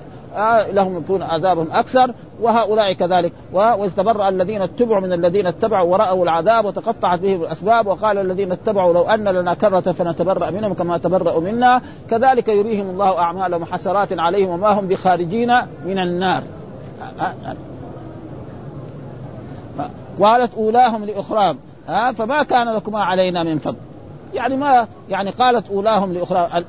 [0.73, 3.33] لهم يكون عذابهم أكثر وهؤلاء كذلك.
[3.53, 8.93] واذ تبرأ الذين اتبعوا من الذين اتبعوا ورأوا العذاب وتقطعت بهم الأسباب وقال الذين اتبعوا
[8.93, 11.83] لو أن لنا كرة فنتبرأ منهم كما تبرأوا منا.
[12.11, 15.51] كذلك يريهم الله أعمالهم حسرات عليهم وما هم بخارجين
[15.87, 16.43] من النار.
[20.23, 23.77] قالت أولاهم لاخراهم ها فما كان لكما علينا من فضل.
[24.35, 26.65] يعني ما يعني قالت أولاهم لاخراهم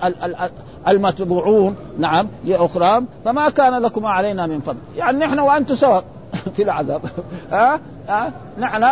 [0.87, 4.77] المتبوعون نعم لاخراهم فما كان لكم علينا من فضل.
[4.97, 6.03] يعني نحن وأنتم سواء
[6.55, 7.01] في العذاب.
[7.51, 8.85] ها؟ ها؟ نحن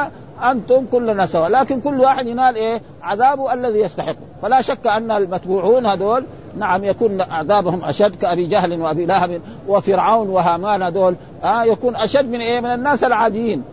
[0.44, 4.16] أنتم كلنا سواء لكن كل واحد ينال إيه؟ عذابه الذي يستحقه.
[4.42, 6.24] فلا شك أن المتبوعون هذول
[6.58, 11.16] نعم يكون عذابهم أشد كأبي جهل وأبي لهب وفرعون وهامان هذول.
[11.44, 13.64] ها؟ يكون أشد من إيه؟ من الناس العاديين.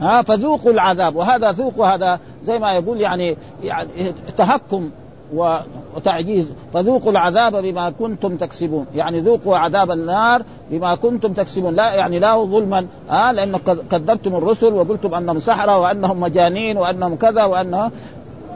[0.00, 1.16] ها؟ فذوقوا العذاب.
[1.16, 3.90] وهذا ذوقوا هذا زي ما يقول يعني يعني
[4.36, 4.90] تهكم
[5.34, 6.52] وتعجيز.
[6.74, 8.86] فذوقوا العذاب بما كنتم تكسبون.
[8.94, 11.74] يعني ذوقوا عذاب النار بما كنتم تكسبون.
[11.74, 13.56] لا يعني لا ظلما آه لأن
[13.90, 17.90] كذبتم الرسل وقلتم أنهم سحرة وأنهم مجانين وأنهم كذا وأنها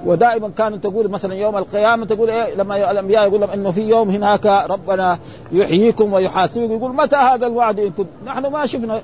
[0.06, 4.10] ودائما كانت تقول مثلا يوم القيامة تقول إيه لما الأنبياء يقول لهم إنه في يوم
[4.10, 5.18] هناك ربنا
[5.52, 6.72] يحييكم ويحاسبكم.
[6.72, 9.00] يقول متى هذا الوعد؟ إن كنت نحن ما شفنا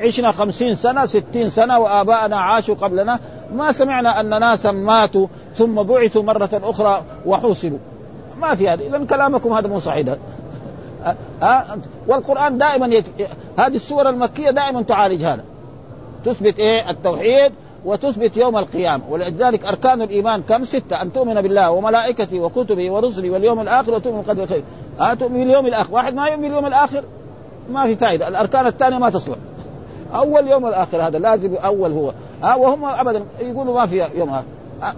[0.00, 3.18] عشنا خمسين سنة ستين سنة وآباءنا عاشوا قبلنا.
[3.54, 5.26] ما سمعنا أن ناسا ماتوا.
[5.56, 7.78] ثم بعثوا مرة أخرى وحوصلوا.
[8.40, 8.82] ما في هذا.
[8.82, 10.16] إذا كلامكم هذا مو صحيح.
[11.42, 13.04] ها؟ والقرآن دائما يت...
[13.58, 15.44] هذه السور المكية دائما تعالج هذا.
[16.24, 17.52] تثبت إيه؟ التوحيد
[17.84, 19.02] وتثبت يوم القيامة.
[19.10, 21.02] ولذلك أركان الإيمان كم؟ ستة.
[21.02, 24.62] أن تؤمن بالله وملائكته وكتبه ورسله واليوم الآخر وتؤمن بالقدر خير
[25.00, 25.94] ها؟ تؤمن باليوم الآخر.
[25.94, 27.02] واحد ما يؤمن باليوم الآخر
[27.72, 28.28] ما في فائدة.
[28.28, 29.36] الأركان الثانية ما تصلح.
[30.14, 32.12] أول يوم الآخر هذا لازم أول هو.
[32.42, 34.44] ها؟ وهم ابدا يقولوا ما في يوم آخر.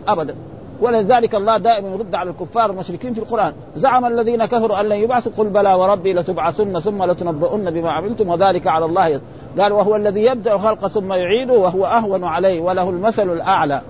[0.08, 0.34] أبدا.
[0.80, 3.52] ولذلك الله دائما يرد على الكفار المشركين في القرآن.
[3.76, 5.32] زعم الذين كفروا أن لن يبعثوا.
[5.38, 9.20] قل بلى وربي لتبعثن ثم لتنبؤن بما عملتم وذلك على الله
[9.58, 13.82] قال وهو الذي يبدأ الخلق ثم يعيده وهو أهون عليه وله المثل الأعلى.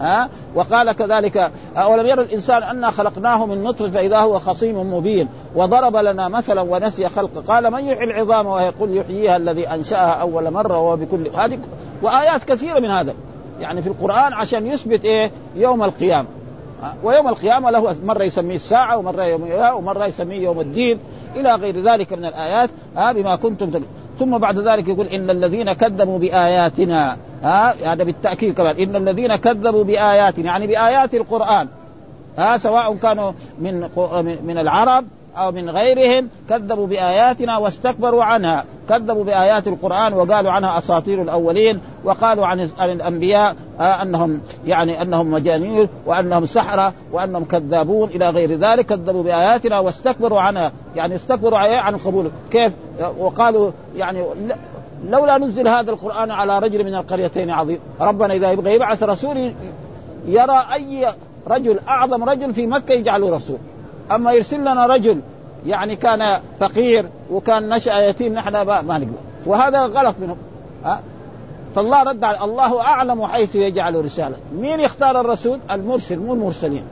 [0.00, 5.96] ها؟ وقال كذلك أولم يرى الإنسان أنا خلقناه من نطفة فإذا هو خصيم مبين وضرب
[5.96, 10.96] لنا مثلا ونسي خلق قال من يحيي العظام ويقول يحييها الذي أنشأها أول مرة وهو
[10.96, 11.58] بكل هذه
[12.02, 13.14] وآيات كثيرة من هذا.
[13.60, 16.28] يعني في القرآن عشان يثبت إيه؟ يوم القيامة.
[17.04, 20.98] ويوم القيامة له مرة يسميه الساعة ومرة يوم ومرة يسميه يوم الدين
[21.36, 23.82] إلى غير ذلك من الآيات ها بما كنتم تل...
[24.18, 29.84] ثم بعد ذلك يقول إن الذين كذبوا بآياتنا ها هذا بالتأكيد كمان إن الذين كذبوا
[29.84, 31.68] بآياتنا يعني بآيات القرآن
[32.38, 33.80] ها سواء كانوا من
[34.44, 35.04] من العرب
[35.36, 38.64] أو من غيرهم كذبوا بآياتنا واستكبروا عنها.
[38.88, 45.88] كذبوا بآيات القرآن وقالوا عنها أساطير الأولين وقالوا عن الأنبياء آه أنهم يعني أنهم مجانين
[46.06, 48.86] وأنهم سحرة وأنهم كذابون إلى غير ذلك.
[48.86, 50.72] كذبوا بآياتنا واستكبروا عنها.
[50.96, 52.72] يعني استكبروا عن القبول كيف؟
[53.18, 54.24] وقالوا يعني
[55.08, 57.78] لولا نزل هذا القرآن على رجل من القريتين عظيم.
[58.00, 59.52] ربنا إذا يبغى يبعث رسول
[60.28, 61.06] يرى أي
[61.48, 63.58] رجل أعظم رجل في مكة يجعله رسول.
[64.10, 65.20] أما يرسل لنا رجل
[65.66, 69.12] يعني كان فقير وكان نشأ يتيم نحن ما نقبل
[69.46, 70.36] وهذا غلط منهم
[70.84, 71.00] ها؟
[71.74, 74.36] فالله رد على الله أعلم حيث يجعل رسالة.
[74.58, 76.82] مين يختار الرسول؟ المرسل مو المرسلين.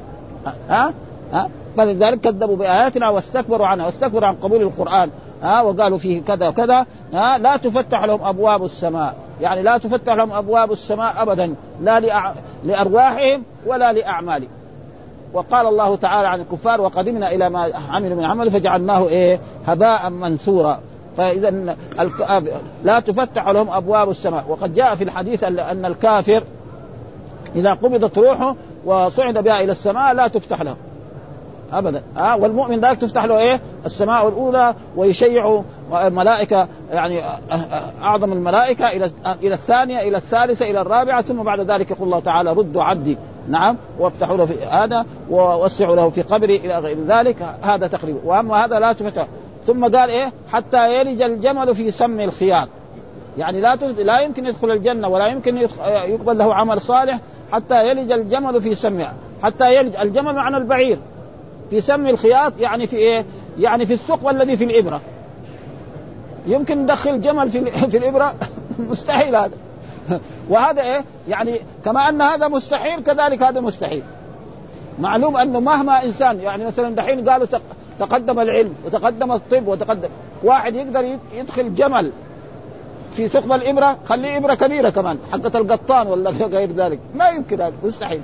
[0.68, 0.92] ها؟
[1.32, 3.86] ها؟ فلذلك كذبوا بآياتنا واستكبروا عنها.
[3.86, 5.10] واستكبروا عن قبول القرآن.
[5.42, 6.86] ها؟ وقالوا فيه كذا وكذا.
[7.12, 9.14] ها؟ لا تفتح لهم أبواب السماء.
[9.40, 11.54] يعني لا تفتح لهم أبواب السماء أبدا.
[11.82, 12.32] لا لأع...
[12.64, 14.48] لأرواحهم ولا لأعمالهم.
[15.32, 20.80] وقال الله تعالى عن الكفار وقدمنا إلى ما عملوا من عمل فجعلناه إيه؟ هباء منثورا.
[21.16, 21.76] فإذا
[22.84, 24.44] لا تفتح لهم أبواب السماء.
[24.48, 26.42] وقد جاء في الحديث أن الكافر
[27.56, 30.76] إذا قبضت روحه وصعد بها إلى السماء لا تفتح له.
[31.72, 32.02] ابدا.
[32.16, 35.62] ها والمؤمن ذلك تفتح له إيه؟ السماء الأولى ويشيع
[35.92, 37.20] ملائكة يعني
[38.02, 39.10] أعظم الملائكة إلى
[39.42, 43.76] إلى الثانية إلى الثالثة إلى الرابعة ثم بعد ذلك يقول الله تعالى ردوا عبدي نعم
[43.98, 48.78] وافتحوا له في هذا ووسعوا له في قبره إلى غير ذلك هذا تقريبا وأما هذا
[48.78, 49.26] لا تفتح.
[49.66, 52.68] ثم قال إيه؟ حتى يلج الجمل في سم الخياط.
[53.38, 55.56] يعني لا لا يمكن يدخل الجنة ولا يمكن
[55.86, 57.18] يقبل له عمل صالح
[57.52, 60.98] حتى يلج الجمل في سمها حتى يلج الجمل معنى البعير.
[61.70, 63.24] في سم الخياط يعني في إيه؟
[63.58, 65.00] يعني في الثقب الذي في الإبرة.
[66.46, 68.34] يمكن ندخل جمل في في الإبرة؟
[68.90, 69.67] مستحيل هذا.
[70.50, 74.02] وهذا إيه؟ يعني كما أن هذا مستحيل كذلك هذا مستحيل.
[74.98, 77.46] معلوم أنه مهما إنسان يعني مثلا دحين قالوا
[77.98, 80.08] تقدم العلم وتقدم الطب وتقدم
[80.42, 82.12] واحد يقدر يدخل جمل
[83.12, 86.98] في ثقب الابره خليه ابره كبيرة كمان حقة القطان ولا غير ذلك.
[87.14, 88.20] ما يمكن هذا مستحيل.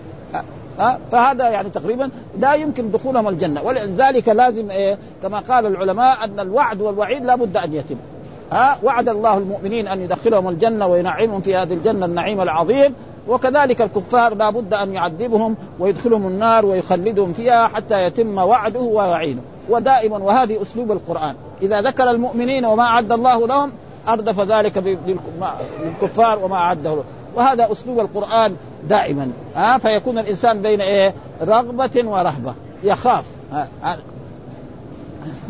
[0.79, 3.63] ها فهذا يعني تقريبا لا يمكن دخولهم الجنة.
[3.63, 7.97] ولذلك لازم إيه؟ كما قال العلماء أن الوعد والوعيد لابد أن يتم.
[8.53, 12.95] ها وعد الله المؤمنين أن يدخلهم الجنة وينعمهم في هذه الجنة النعيم العظيم.
[13.29, 20.19] وكذلك الكفار لا بد أن يعذبهم ويدخلهم النار ويخلدهم فيها حتى يتم وعده ووعيده ودائما
[20.19, 21.35] وهذه أسلوب القرآن.
[21.63, 23.73] إذا ذكر المؤمنين وما أعد الله لهم
[24.09, 24.99] أردف ذلك
[25.87, 27.05] للكفار وما أعده لهم.
[27.35, 28.57] وهذا أسلوب القرآن
[28.89, 29.31] دائما.
[29.55, 32.55] ها فيكون الإنسان بين إيه؟ رغبة ورهبة.
[32.85, 33.25] يخاف.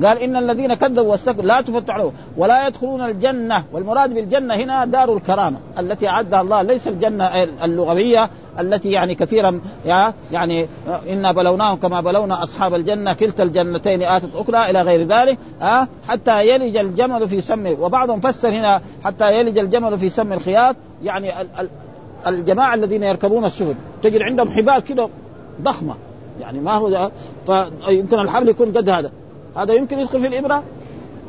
[0.03, 3.65] قال إن الذين كذبوا واستكبروا لا تفتح له ولا يدخلون الجنة.
[3.73, 6.63] والمراد بالجنة هنا دار الكرامة التي أعدها الله.
[6.63, 8.31] ليس الجنة اللغوية
[8.61, 9.61] التي يعني كثيرا
[10.33, 10.69] يعني
[11.11, 13.13] إنا بلوناهم كما بلونا أصحاب الجنة.
[13.13, 17.67] كلتا الجنتين آتت أكلها إلى غير ذلك ها حتى يلج الجمل في سم.
[17.81, 20.77] وبعضهم فسر هنا حتى يلج الجمل في سم الخياط.
[21.05, 21.31] يعني
[22.27, 25.09] الجماعة الذين يركبون السفن تجد عندهم حبال كده
[25.63, 25.95] ضخمة.
[26.41, 27.11] يعني ما هو
[27.47, 29.11] فيمكن الحبل يكون قد هذا.
[29.57, 30.63] هذا يمكن يدخل في الإبرة؟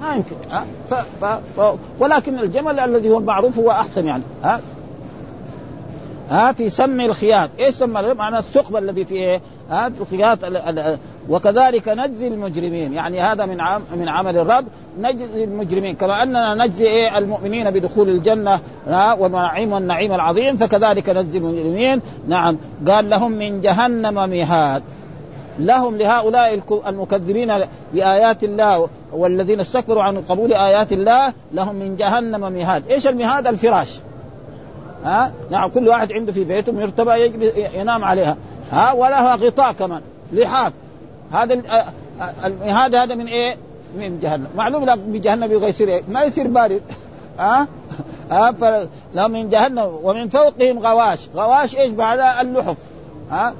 [0.01, 0.93] ما يمكن ها؟ ف...
[0.93, 1.25] ف...
[1.59, 1.75] ف...
[1.99, 4.61] ولكن الجمل الذي هو المعروف هو أحسن يعني ها؟
[6.29, 10.39] ها في سم الخياط، إيش سمى؟ معنى الثقب الذي في إيه؟ ها؟ في الخياط
[11.29, 14.65] وكذلك نجزي المجرمين، يعني هذا من عم من عمل الرب
[15.00, 15.95] نجزي المجرمين.
[15.95, 22.58] كما أننا نجزي إيه؟ المؤمنين بدخول الجنة ها؟ والنعيم والنعيم العظيم فكذلك نجزي المجرمين، نعم
[22.87, 24.83] قال لهم من جهنم مهاد
[25.60, 27.51] لهم لهؤلاء المكذبين
[27.93, 32.91] بآيات الله والذين استكبروا عن قبول آيات الله لهم من جهنم مهاد.
[32.91, 33.99] إيش المهاد؟ الفراش.
[35.03, 37.15] ها؟ نعم كل واحد عنده في بيته مرتبة
[37.75, 38.37] ينام عليها.
[38.71, 40.01] ها؟ ولها غطاء كمان
[40.33, 40.73] لحاف.
[41.31, 41.62] هذا
[42.45, 43.58] المهاد هذا من إيه؟
[43.97, 44.47] من جهنم.
[44.58, 46.81] معلوم لا بجهنم يبغى يصير إيه؟ ما يصير بارد.
[47.39, 47.67] ها؟
[48.31, 49.99] ها؟ فلهم من جهنم.
[50.03, 51.19] ومن فوقهم غواش.
[51.35, 52.77] غواش إيش؟ بعدها اللحف.
[53.31, 53.53] ها؟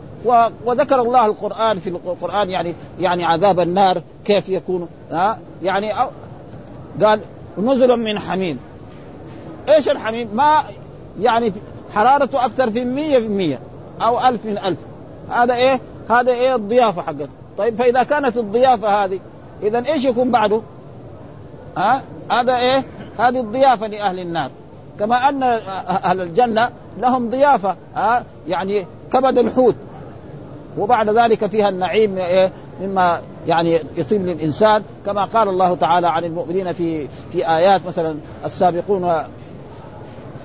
[0.66, 5.92] وذكر الله القرآن في القرآن يعني يعني عذاب النار كيف يكون ها؟ يعني
[7.02, 7.20] قال
[7.58, 8.60] نزل من حميم.
[9.70, 10.64] إيش الحميم؟ ما
[11.20, 11.54] يعني
[11.96, 13.60] حرارته أكثر في مية في مية
[14.02, 14.80] أو ألف من ألف.
[15.30, 17.28] هذا إيه؟ هذا إيه الضيافة حقته.
[17.58, 19.20] طيب فإذا كانت الضيافة هذه
[19.64, 20.62] اذا إيش يكون بعده؟
[21.78, 22.02] ها؟
[22.32, 22.84] هذا إيه؟
[23.20, 24.52] هذه الضيافة لأهل النار.
[25.00, 29.76] كما أن أهل الجنة لهم ضيافة ها؟ يعني كبد الحوت.
[30.78, 32.52] وبعد ذلك فيها النعيم إيه
[32.82, 39.14] مما يعني يطيب للإنسان كما قال الله تعالى عن المؤمنين في في آيات مثلا السابقون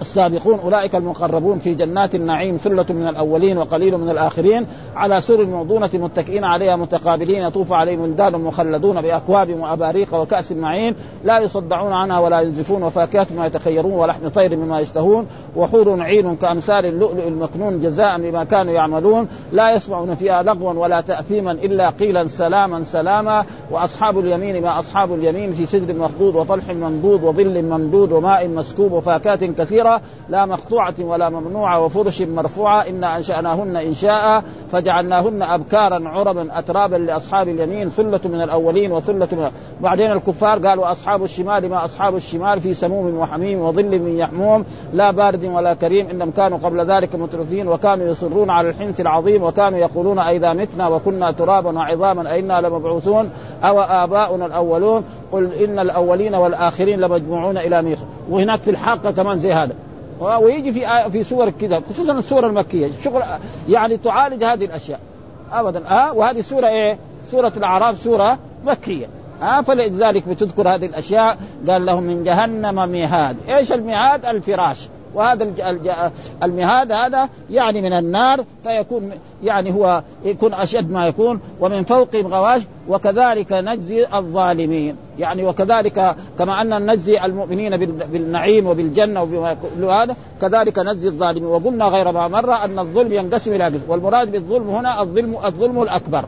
[0.01, 5.91] السابقون أولئك المقربون في جنات النعيم ثلة من الأولين وقليل من الآخرين على سر موضونه
[5.95, 10.95] متكئين عليها متقابلين يطوف عليهم ولدان مخلدون بأكواب وأباريق وكأس معين
[11.25, 15.27] لا يصدعون عنها ولا ينزفون وفاكهة ما يتخيرون ولحم طير مما يشتهون
[15.57, 21.53] وحور عين كأمثال اللؤلؤ المكنون جزاء بما كانوا يعملون لا يسمعون فيها لغوا ولا تأثيما
[21.53, 27.63] إلا قيلا سلاما سلاما وأصحاب اليمين ما أصحاب اليمين في سدر مخضود وطلح منضود وظل
[27.63, 29.47] ممدود وماء مسكوب وفاكهة
[30.29, 32.89] لا مقطوعة ولا ممنوعة وفرش مرفوعة.
[32.89, 40.13] إنا أنشأناهن إنشاء فجعلناهن أبكارا عربا أترابا لأصحاب اليمين ثلة من الأولين وثلة من بعدين
[40.13, 44.65] الكفار قالوا أصحاب الشمال ما أصحاب الشمال؟ في سموم وحميم وظل من يحموم.
[44.93, 49.79] لا بارد ولا كريم إنهم كانوا قبل ذلك مترفين وكانوا يصرون على الحنث العظيم وكانوا
[49.79, 53.31] يقولون أئذا متنا وكنا ترابا وعظاما أئنا لمبعوثون؟
[53.63, 58.20] أو آباؤنا الأولون؟ قل إن الأولين والآخرين لمجموعون إلى ميقات.
[58.31, 59.75] وهناك في الحاقة كمان زي هذا.
[60.21, 62.91] ويجي في في سور كذا خصوصا السور المكية.
[63.05, 63.23] شغل
[63.69, 65.01] يعني تعالج هذه الأشياء.
[65.53, 65.83] ابدا.
[65.87, 66.99] ها وهذه سورة إيه؟
[67.31, 69.07] سورة الأعراف سورة مكية.
[69.41, 71.39] ها فلذلك بتذكر هذه الأشياء.
[71.69, 74.89] قال لهم من جهنم مهاد إيش المهاد الفراش.
[75.15, 75.47] وهذا
[76.43, 79.11] المهاد هذا يعني من النار فيكون
[79.45, 84.97] يعني هو يكون أشد ما يكون ومن فوقهم غواش وكذلك نجزي الظالمين.
[85.19, 89.57] يعني وكذلك كما أن نجزي المؤمنين بالنعيم وبالجنة وبما
[90.03, 91.45] هذا كذلك نجزي الظالمين.
[91.45, 96.25] وقلنا غير ما مره أن الظلم ينقسم إلى والمراد بالظلم هنا الظلم الظلم الأكبر.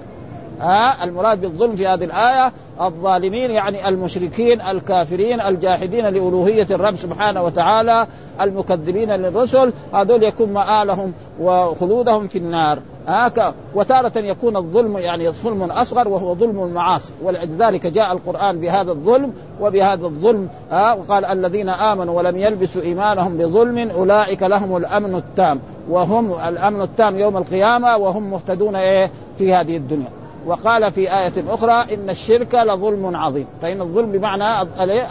[0.62, 8.06] ها المراد بالظلم في هذه الآية الظالمين يعني المشركين الكافرين الجاحدين لألوهية الرب سبحانه وتعالى
[8.40, 12.78] المكذبين للرسل هذول يكون مآلهم وخلودهم في النار.
[13.06, 17.12] هكا وتارة يكون الظلم يعني ظلم أصغر وهو ظلم المعاصي.
[17.22, 23.90] ولذلك جاء القرآن بهذا الظلم وبهذا الظلم ها وقال الذين آمنوا ولم يلبسوا إيمانهم بظلم
[23.90, 25.60] أولئك لهم الأمن التام.
[25.90, 30.21] وهم الأمن التام يوم القيامة وهم مهتدون إيه في هذه الدنيا.
[30.46, 33.46] وقال في آية أخرى إن الشرك لظلم عظيم.
[33.62, 34.62] فإن الظلم بمعنى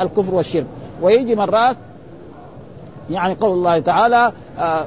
[0.01, 0.65] الكفر والشرك.
[1.01, 1.77] ويجي مرات
[3.09, 4.85] يعني قول الله تعالى آه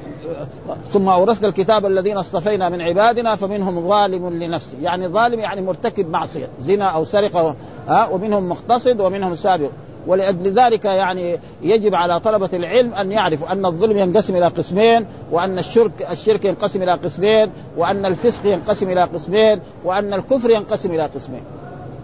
[0.89, 4.79] ثم أورثنا الكتاب الذين اصطفينا من عبادنا فمنهم ظالم لنفسه.
[4.83, 7.55] يعني ظالم يعني مرتكب معصية زنا أو سرقة
[7.89, 9.71] آه ومنهم مقتصد ومنهم سابق.
[10.07, 15.59] ولأجل ذلك يعني يجب على طلبة العلم أن يعرفوا أن الظلم ينقسم إلى قسمين وأن
[15.59, 21.43] الشرك الشرك ينقسم إلى قسمين وأن الفسق ينقسم إلى قسمين وأن الكفر ينقسم إلى قسمين.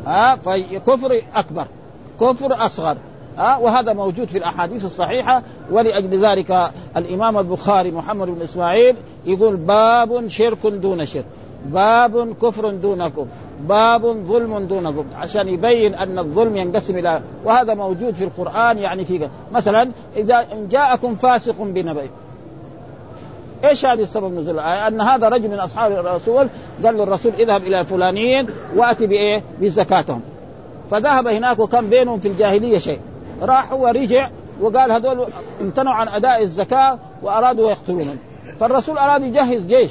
[0.07, 1.66] ها؟ فكفر أكبر
[2.20, 2.96] كفر أصغر.
[3.38, 5.42] ها؟ وهذا موجود في الأحاديث الصحيحة.
[5.70, 8.96] ولأجل ذلك الإمام البخاري محمد بن إسماعيل
[9.26, 11.24] يقول باب شرك دون شرك
[11.66, 13.26] باب كفر دون كفر.
[13.68, 19.04] باب ظلم دون ظلم عشان يبين أن الظلم ينقسم إلى وهذا موجود في القرآن يعني
[19.04, 22.02] في مثلا إذا جاءكم فاسق بنبأ.
[23.64, 26.48] إيش هذه السبب نزول الآية؟ أن هذا رجل من أصحاب الرسول
[26.84, 28.46] قال للرسول اذهب إلى فلانيين
[28.76, 30.20] وأتي بإيه؟ بزكاتهم.
[30.90, 33.00] فذهب هناك وكان بينهم في الجاهلية شيء.
[33.42, 34.30] راح ورجع
[34.61, 35.26] وقال هذول
[35.61, 38.16] امتنعوا عن أداء الزكاة وأرادوا يقتلونهم.
[38.61, 39.90] فالرسول أراد يجهز جيش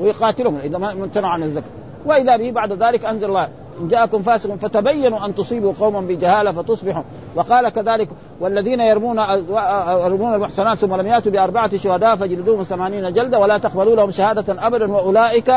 [0.00, 1.68] ويقاتلهم اذا امتنعوا عن الزكاة.
[2.08, 3.48] واذا به بعد ذلك أنزل الله.
[3.80, 7.02] إن جاءكم فاسق فتبينوا أن تصيبوا قوما بجهالة فتصبحوا.
[7.36, 8.08] وقال كذلك
[8.40, 9.18] والذين يرمون
[10.04, 14.92] يرمون المحصنات ثم لم يأتوا بأربعة شهداء فجلدوهم ثمانين جلدة ولا تقبلوا لهم شهادة أبدا
[14.92, 15.54] وأولئك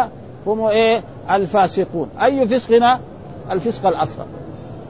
[0.47, 2.09] هم إيه؟ الفاسقون.
[2.23, 2.99] أي فسق هنا
[3.51, 4.25] الفسق الأصغر.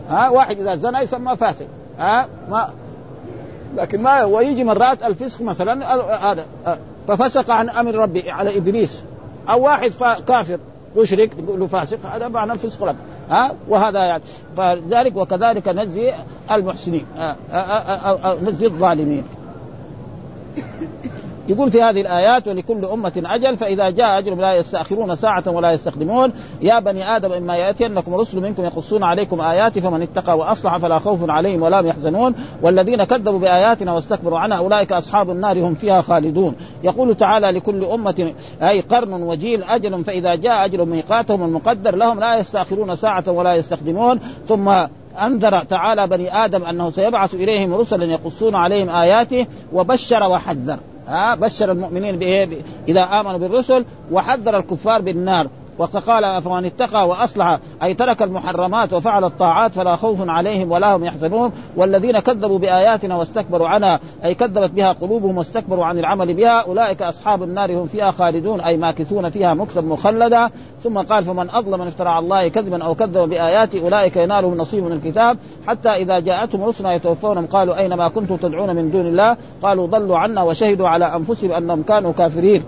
[0.10, 1.66] ها؟ واحد إذا زنى يسمى فاسق.
[2.00, 2.70] ها؟ ما
[3.76, 5.96] لكن ما ويجي مرات الفسق مثلا
[6.32, 6.46] هذا
[7.08, 9.04] ففسق عن أمر ربي على إبليس.
[9.50, 9.92] أو واحد
[10.28, 10.58] كافر.
[10.98, 12.96] مشرك نقول له فاسق هذا معنى الفسق لك.
[13.30, 14.24] ها؟ وهذا يعني.
[14.58, 16.14] فذلك وكذلك نجزي
[16.52, 17.06] المحسنين
[18.42, 19.24] نجزي الظالمين.
[21.48, 26.34] يقول في هذه الآيات ولكل أمة أجل فإذا جاء أجل لا يستأخرون ساعة ولا يستقدمون
[26.62, 31.30] يا بني آدم إما يأتينكم رسل منكم يقصون عليكم آياتي فمن اتقى وأصلح فلا خوف
[31.30, 32.36] عليهم ولا هم يحزنون.
[32.62, 36.56] والذين كذبوا بآياتنا واستكبروا عنها أولئك أصحاب النار هم فيها خالدون.
[36.84, 42.38] يقول تعالى لكل أمة أي قرن وجيل أجل فإذا جاء أجل ميقاتهم المقدر لهم لا
[42.38, 44.20] يستأخرون ساعة ولا يستقدمون
[44.50, 44.70] ثم
[45.22, 50.80] أنذر تعالى بني آدم أنه سيبعث إليهم رسلا يقصون عليهم آياته وبشر وحذر.
[51.36, 52.50] بشر المؤمنين بإيه؟
[52.88, 55.48] إذا آمنوا بالرسل وحذر الكفار بالنار.
[55.78, 57.60] وقال فمن اتقى وأصلح.
[57.84, 61.52] أي ترك المحرمات وفعل الطاعات فلا خوف عليهم ولا هم يحزنون.
[61.76, 67.44] والذين كذبوا بآياتنا واستكبروا عنها أي كذبت بها قلوبهم واستكبروا عن العمل بها أولئك أصحاب
[67.44, 70.50] النار هم فيها خالدون أي ماكثون فيها مكثا مخلدا.
[70.84, 74.84] ثم قال فمن أظلم من افترى على الله كذبا أو كذب باياته أولئك ينالهم نصيب
[74.84, 75.38] من الكتاب.
[75.68, 80.18] حتى إذا جاءتهم رسلنا يتوفونهم قالوا أين ما كنتم تدعون من دون الله؟ قالوا ضلوا
[80.18, 82.64] عنا وشهدوا على أنفسهم انهم كانوا كافرين.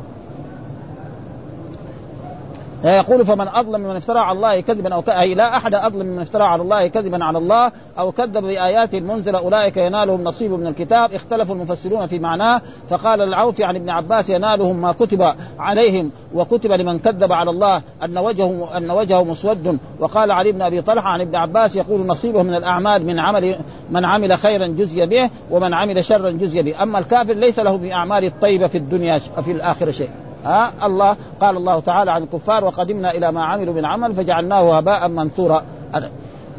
[2.84, 5.10] يقول فمن أظلم من افترى على الله كذبا أو ك...
[5.10, 9.40] أي لا أحد أظلم من افترى على الله كذبا على الله أو كذب بآيات المنزله
[9.40, 14.76] أولئك ينالهم نصيب من الكتاب اختلفوا المفسرون في معناه فقال العوف عن ابن عباس ينالهم
[14.76, 20.52] ما كتب عليهم وكتب لمن كذب على الله أن وجهه أن وجهه مسود وقال علي
[20.52, 23.56] بن أبي طلحة عن ابن عباس يقول نصيبه من الأعمال من عمل
[23.92, 27.94] من عمل خيرا جزي به ومن عمل شرا جزي به أما الكافر ليس له في
[27.94, 30.10] أعمال الطيبة في الدنيا في الآخرة شيء
[30.46, 35.08] ها؟ الله قال الله تعالى عن الكفار وقدمنا إلى ما عملوا من عمل فجعلناه هباء
[35.08, 35.64] منثورا.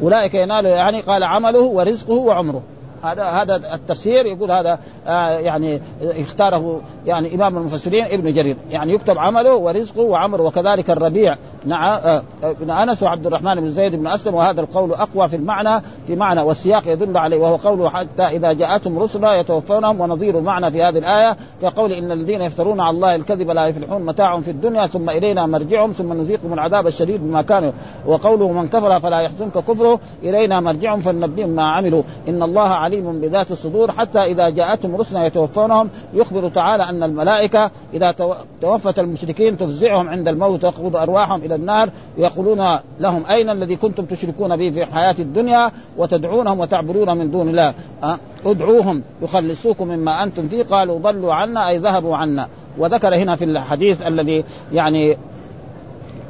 [0.01, 2.61] أولئك ينال يعني قال عمله ورزقه وعمره.
[3.05, 8.57] هذا هذا التفسير يقول هذا آه يعني اختاره يعني إمام المفسرين ابن جرير.
[8.71, 11.35] يعني يكتب عمله ورزقه وعمره وكذلك الربيع.
[11.65, 15.81] نعم آه ابن أنس وعبد الرحمن بن زيد بن أسلم وهذا القول أقوى في المعنى
[16.07, 20.83] في معنى والسياق يدل عليه وهو قوله حتى إذا جاءتهم رسلا يتوفونهم ونظير المعنى في
[20.83, 25.09] هذه الآية كقول إن الذين يفترون على الله الكذب لا يفلحون متاع في الدنيا ثم
[25.09, 27.71] إلينا مرجعهم ثم نذيقهم العذاب الشديد بما كانوا.
[28.05, 32.03] وقوله من كفر فلا يحزنك كفره إلينا مرجعهم فننبئهم ما عملوا.
[32.27, 38.15] إن الله عليم بذات الصدور حتى إذا جاءتهم رسلا يتوفونهم يخبر تعالى أن الملائكة إذا
[38.61, 44.55] توفت المشركين تفزعهم عند الموت وتقبض أرواحهم إلى النار يقولون لهم أين الذي كنتم تشركون
[44.57, 47.73] به في الحياة الدنيا وتدعونهم وتعبدون من دون الله
[48.03, 53.45] أه؟ ادعوهم يخلصوكم مما أنتم فيه قالوا ضلوا عنا أي ذهبوا عنا وذكر هنا في
[53.45, 54.43] الحديث الذي
[54.73, 55.17] يعني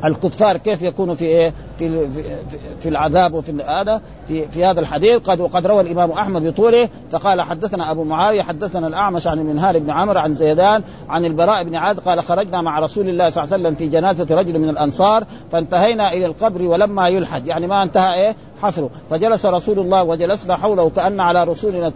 [0.05, 2.09] الكفار كيف يكونوا في إيه؟ في
[2.79, 5.29] في, العذاب وفي هذا في في هذا الحديث.
[5.29, 9.89] قد وقد روى الإمام أحمد بطوله فقال حدثنا أبو معاوية حدثنا الأعمش عن المنهار بن
[9.89, 13.63] عمرو عن زيدان عن البراء بن عاد قال خرجنا مع رسول الله صلى الله عليه
[13.63, 17.47] وسلم في جنازة رجل من الأنصار فانتهينا إلى القبر ولما يلحد.
[17.47, 21.91] يعني ما انتهى إيه؟ حفره فجلس رسول الله وجلسنا حوله كأن على رسولنا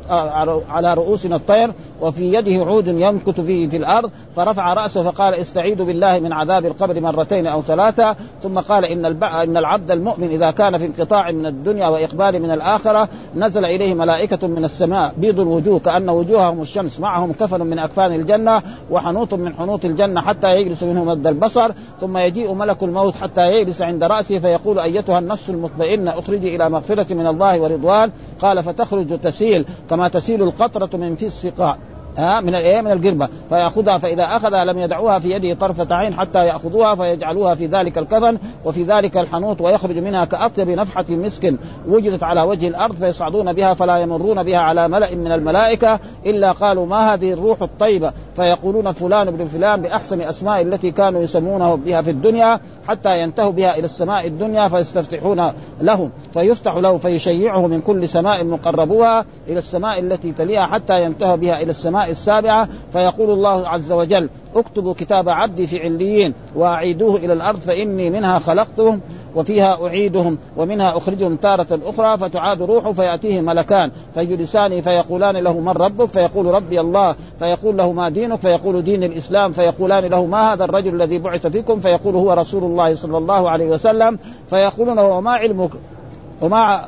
[0.69, 4.11] على رؤوسنا الطير وفي يده عود ينكت فيه في الأرض.
[4.36, 8.15] فرفع رأسه فقال استعيذ بالله من عذاب القبر مرتين أو ثلاثة.
[8.43, 13.09] ثم قال إن إن العبد المؤمن إذا كان في انقطاع من الدنيا وإقبال من الآخرة
[13.36, 16.99] نزل إليه ملائكة من السماء بيض الوجوه كأن وجوههم الشمس.
[16.99, 18.61] معهم كفن من أكفان الجنة
[18.91, 23.82] وحنوط من حنوط الجنة حتى يجلس منه مد البصر ثم يجيء ملك الموت حتى يجلس
[23.82, 28.11] عند رأسه فيقول أيتها النفس المطمئنة أخرجي إلى مغفرة من الله ورضوان.
[28.41, 31.78] قال فتخرج تسيل كما تسيل القطرة من في السقاء.
[32.20, 33.30] ها من الايه من القربة.
[33.49, 38.38] فيأخذها فإذا أخذها لم يدعوها في يده طرفة عين حتى يأخذوها فيجعلوها في ذلك الكفن
[38.65, 41.53] وفي ذلك الحنوط ويخرج منها كاطيب نفحة مسك
[41.88, 46.86] وجدت على وجه الأرض فيصعدون بها فلا يمرون بها على ملأ من الملائكة إلا قالوا
[46.86, 48.13] ما هذه الروح الطيبة.
[48.36, 53.76] فيقولون فلان بن فلان بأحسن أسماء التي كانوا يسمونه بها في الدنيا حتى ينتهوا بها
[53.76, 55.51] إلى السماء الدنيا فيستفتحون
[55.82, 61.61] له فيفتح له فيشيعه من كل سماء مقربوها إلى السماء التي تليها حتى ينتهى بها
[61.61, 67.60] إلى السماء السابعة فيقول الله عز وجل اكتبوا كتاب عبدي في عليين واعيدوه إلى الأرض
[67.60, 69.01] فإني منها خلقتهم
[69.36, 76.10] وفيها أعيدهم ومنها أخرجهم تارة أخرى فتعاد روحه فياتيه ملكان فيجلسان فيقولان له من ربك
[76.10, 80.95] فيقول ربي الله فيقول له ما دينك فيقول دين الإسلام فيقولان له ما هذا الرجل
[80.95, 85.72] الذي بعث فيكم فيقول هو رسول الله صلى الله عليه وسلم فيقولون وما علمك
[86.41, 86.88] وما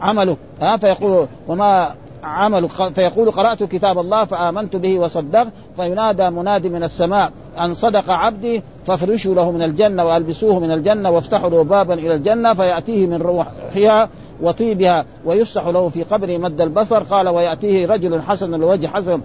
[0.00, 6.82] عملك؟ ها؟ فيقول وما عمل فيقول قرأت كتاب الله فآمنت به وصدقت فينادى منادي من
[6.82, 12.14] السماء أن صدق عبدي فافرشوا له من الجنة وألبسوه من الجنة وافتحوا له بابا إلى
[12.14, 14.08] الجنة فيأتيه من روحها
[14.42, 19.20] وطيبها ويفسح له في قبره مد البصر قال ويأتيه رجل حسن الوجه حسن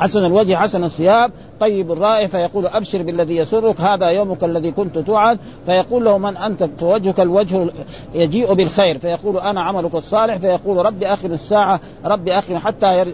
[0.00, 1.30] حسن الوجه حسن الثياب
[1.62, 5.38] الطيب الرائع فيقول أبشر بالذي يسرك هذا يومك الذي كنت توعد.
[5.66, 7.66] فيقول له من أنت؟ فوجهك الوجه
[8.14, 8.98] يجيء بالخير.
[8.98, 10.36] فيقول أنا عملك الصالح.
[10.36, 13.04] فيقول ربي اخر الساعة ربي اخر حتى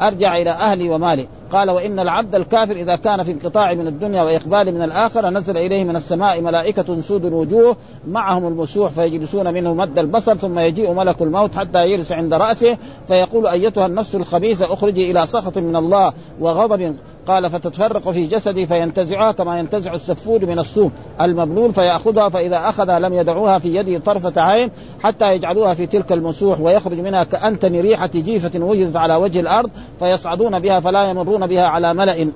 [0.00, 1.26] أرجع إلى أهلي ومالي.
[1.52, 5.84] قال وإن العبد الكافر إذا كان في انقطاع من الدنيا وإقبال من الآخرة نزل إليه
[5.84, 7.76] من السماء ملائكة سود الوجوه
[8.08, 12.76] معهم المسوح فيجلسون منه مد البصر ثم يجيء ملك الموت حتى يجلس عند رأسه.
[13.08, 16.96] فيقول أيتها النفس الخبيثة اخرجي إلى سخط من الله وغضب
[17.28, 23.14] قال فتتفرق في جسدي فينتزعها كما ينتزع السفود من الصوف المبلول فيأخذها فإذا أخذها لم
[23.14, 24.70] يدعوها في يده طرفة عين
[25.02, 30.58] حتى يجعلوها في تلك المسوح ويخرج منها كأنتن ريحة جيفة وجدت على وجه الأرض فيصعدون
[30.58, 32.28] بها فلا يمرون بها على ملأ.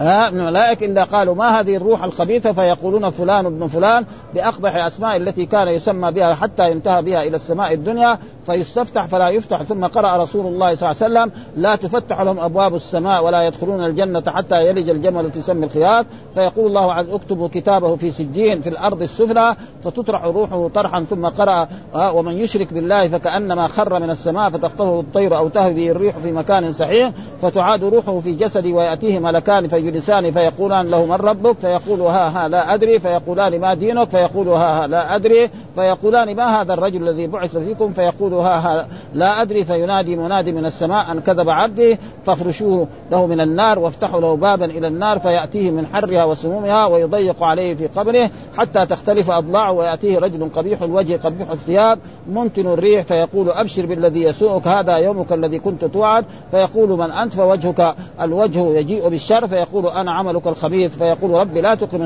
[0.00, 5.46] من الملائكة إلا قالوا ما هذه الروح الخبيثة؟ فيقولون فلان ابن فلان بأقبح أسماء التي
[5.46, 9.62] كان يسمى بها حتى ينتهى بها إلى السماء الدنيا فيستفتح فلا يفتح.
[9.62, 13.84] ثم قرأ رسول الله صلى الله عليه وسلم لا تفتح لهم أبواب السماء ولا يدخلون
[13.84, 16.06] الجنة حتى يلج الجمل في سم الخياط.
[16.34, 21.68] فيقول الله عز اكتبوا كتابه في سجين في الأرض السفلى فتطرح روحه طرحا ثم قرأ
[21.94, 26.72] ومن يشرك بالله فكأنما خر من السماء فتخطفه الطير أو تهوي به الريح في مكان
[26.72, 32.48] صحيح فتعاد روحه في جسده ويأتيه ملكان فيجلسان فيقولان له من ربك؟ فيقول ها ها
[32.48, 32.98] لا أدري.
[32.98, 35.50] فيقولان ما دينك؟ فيقول ها ها لا أدري.
[35.74, 41.12] فيقولان ما هذا الرجل الذي بعث فيكم؟ فيقول ها لا أدري فينادي منادي من السماء
[41.12, 46.24] أن كذب عبدي فافرشوه له من النار وافتحوا له بابا إلى النار فيأتيه من حرها
[46.24, 52.66] وسمومها ويضيق عليه في قبره حتى تختلف أضلاعه ويأتيه رجل قبيح الوجه قبيح الثياب منتن
[52.66, 56.24] الريح فيقول أبشر بالذي يسوءك هذا يومك الذي كنت توعد.
[56.50, 62.02] فيقول من أنت؟ فوجهك الوجه يجيء بالشر فيقول أنا عملك الخبيث فيقول ربي لا تقم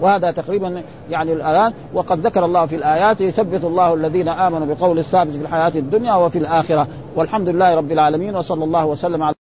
[0.00, 5.36] وهذا تقريبا يعني الآيات وقد ذكر الله في الآيات يثبت الله الذين آمنوا بقول الثابت
[5.36, 6.86] في الحياة الدنيا وفي الآخرة.
[7.16, 9.34] والحمد لله رب العالمين وصلى الله وسلم على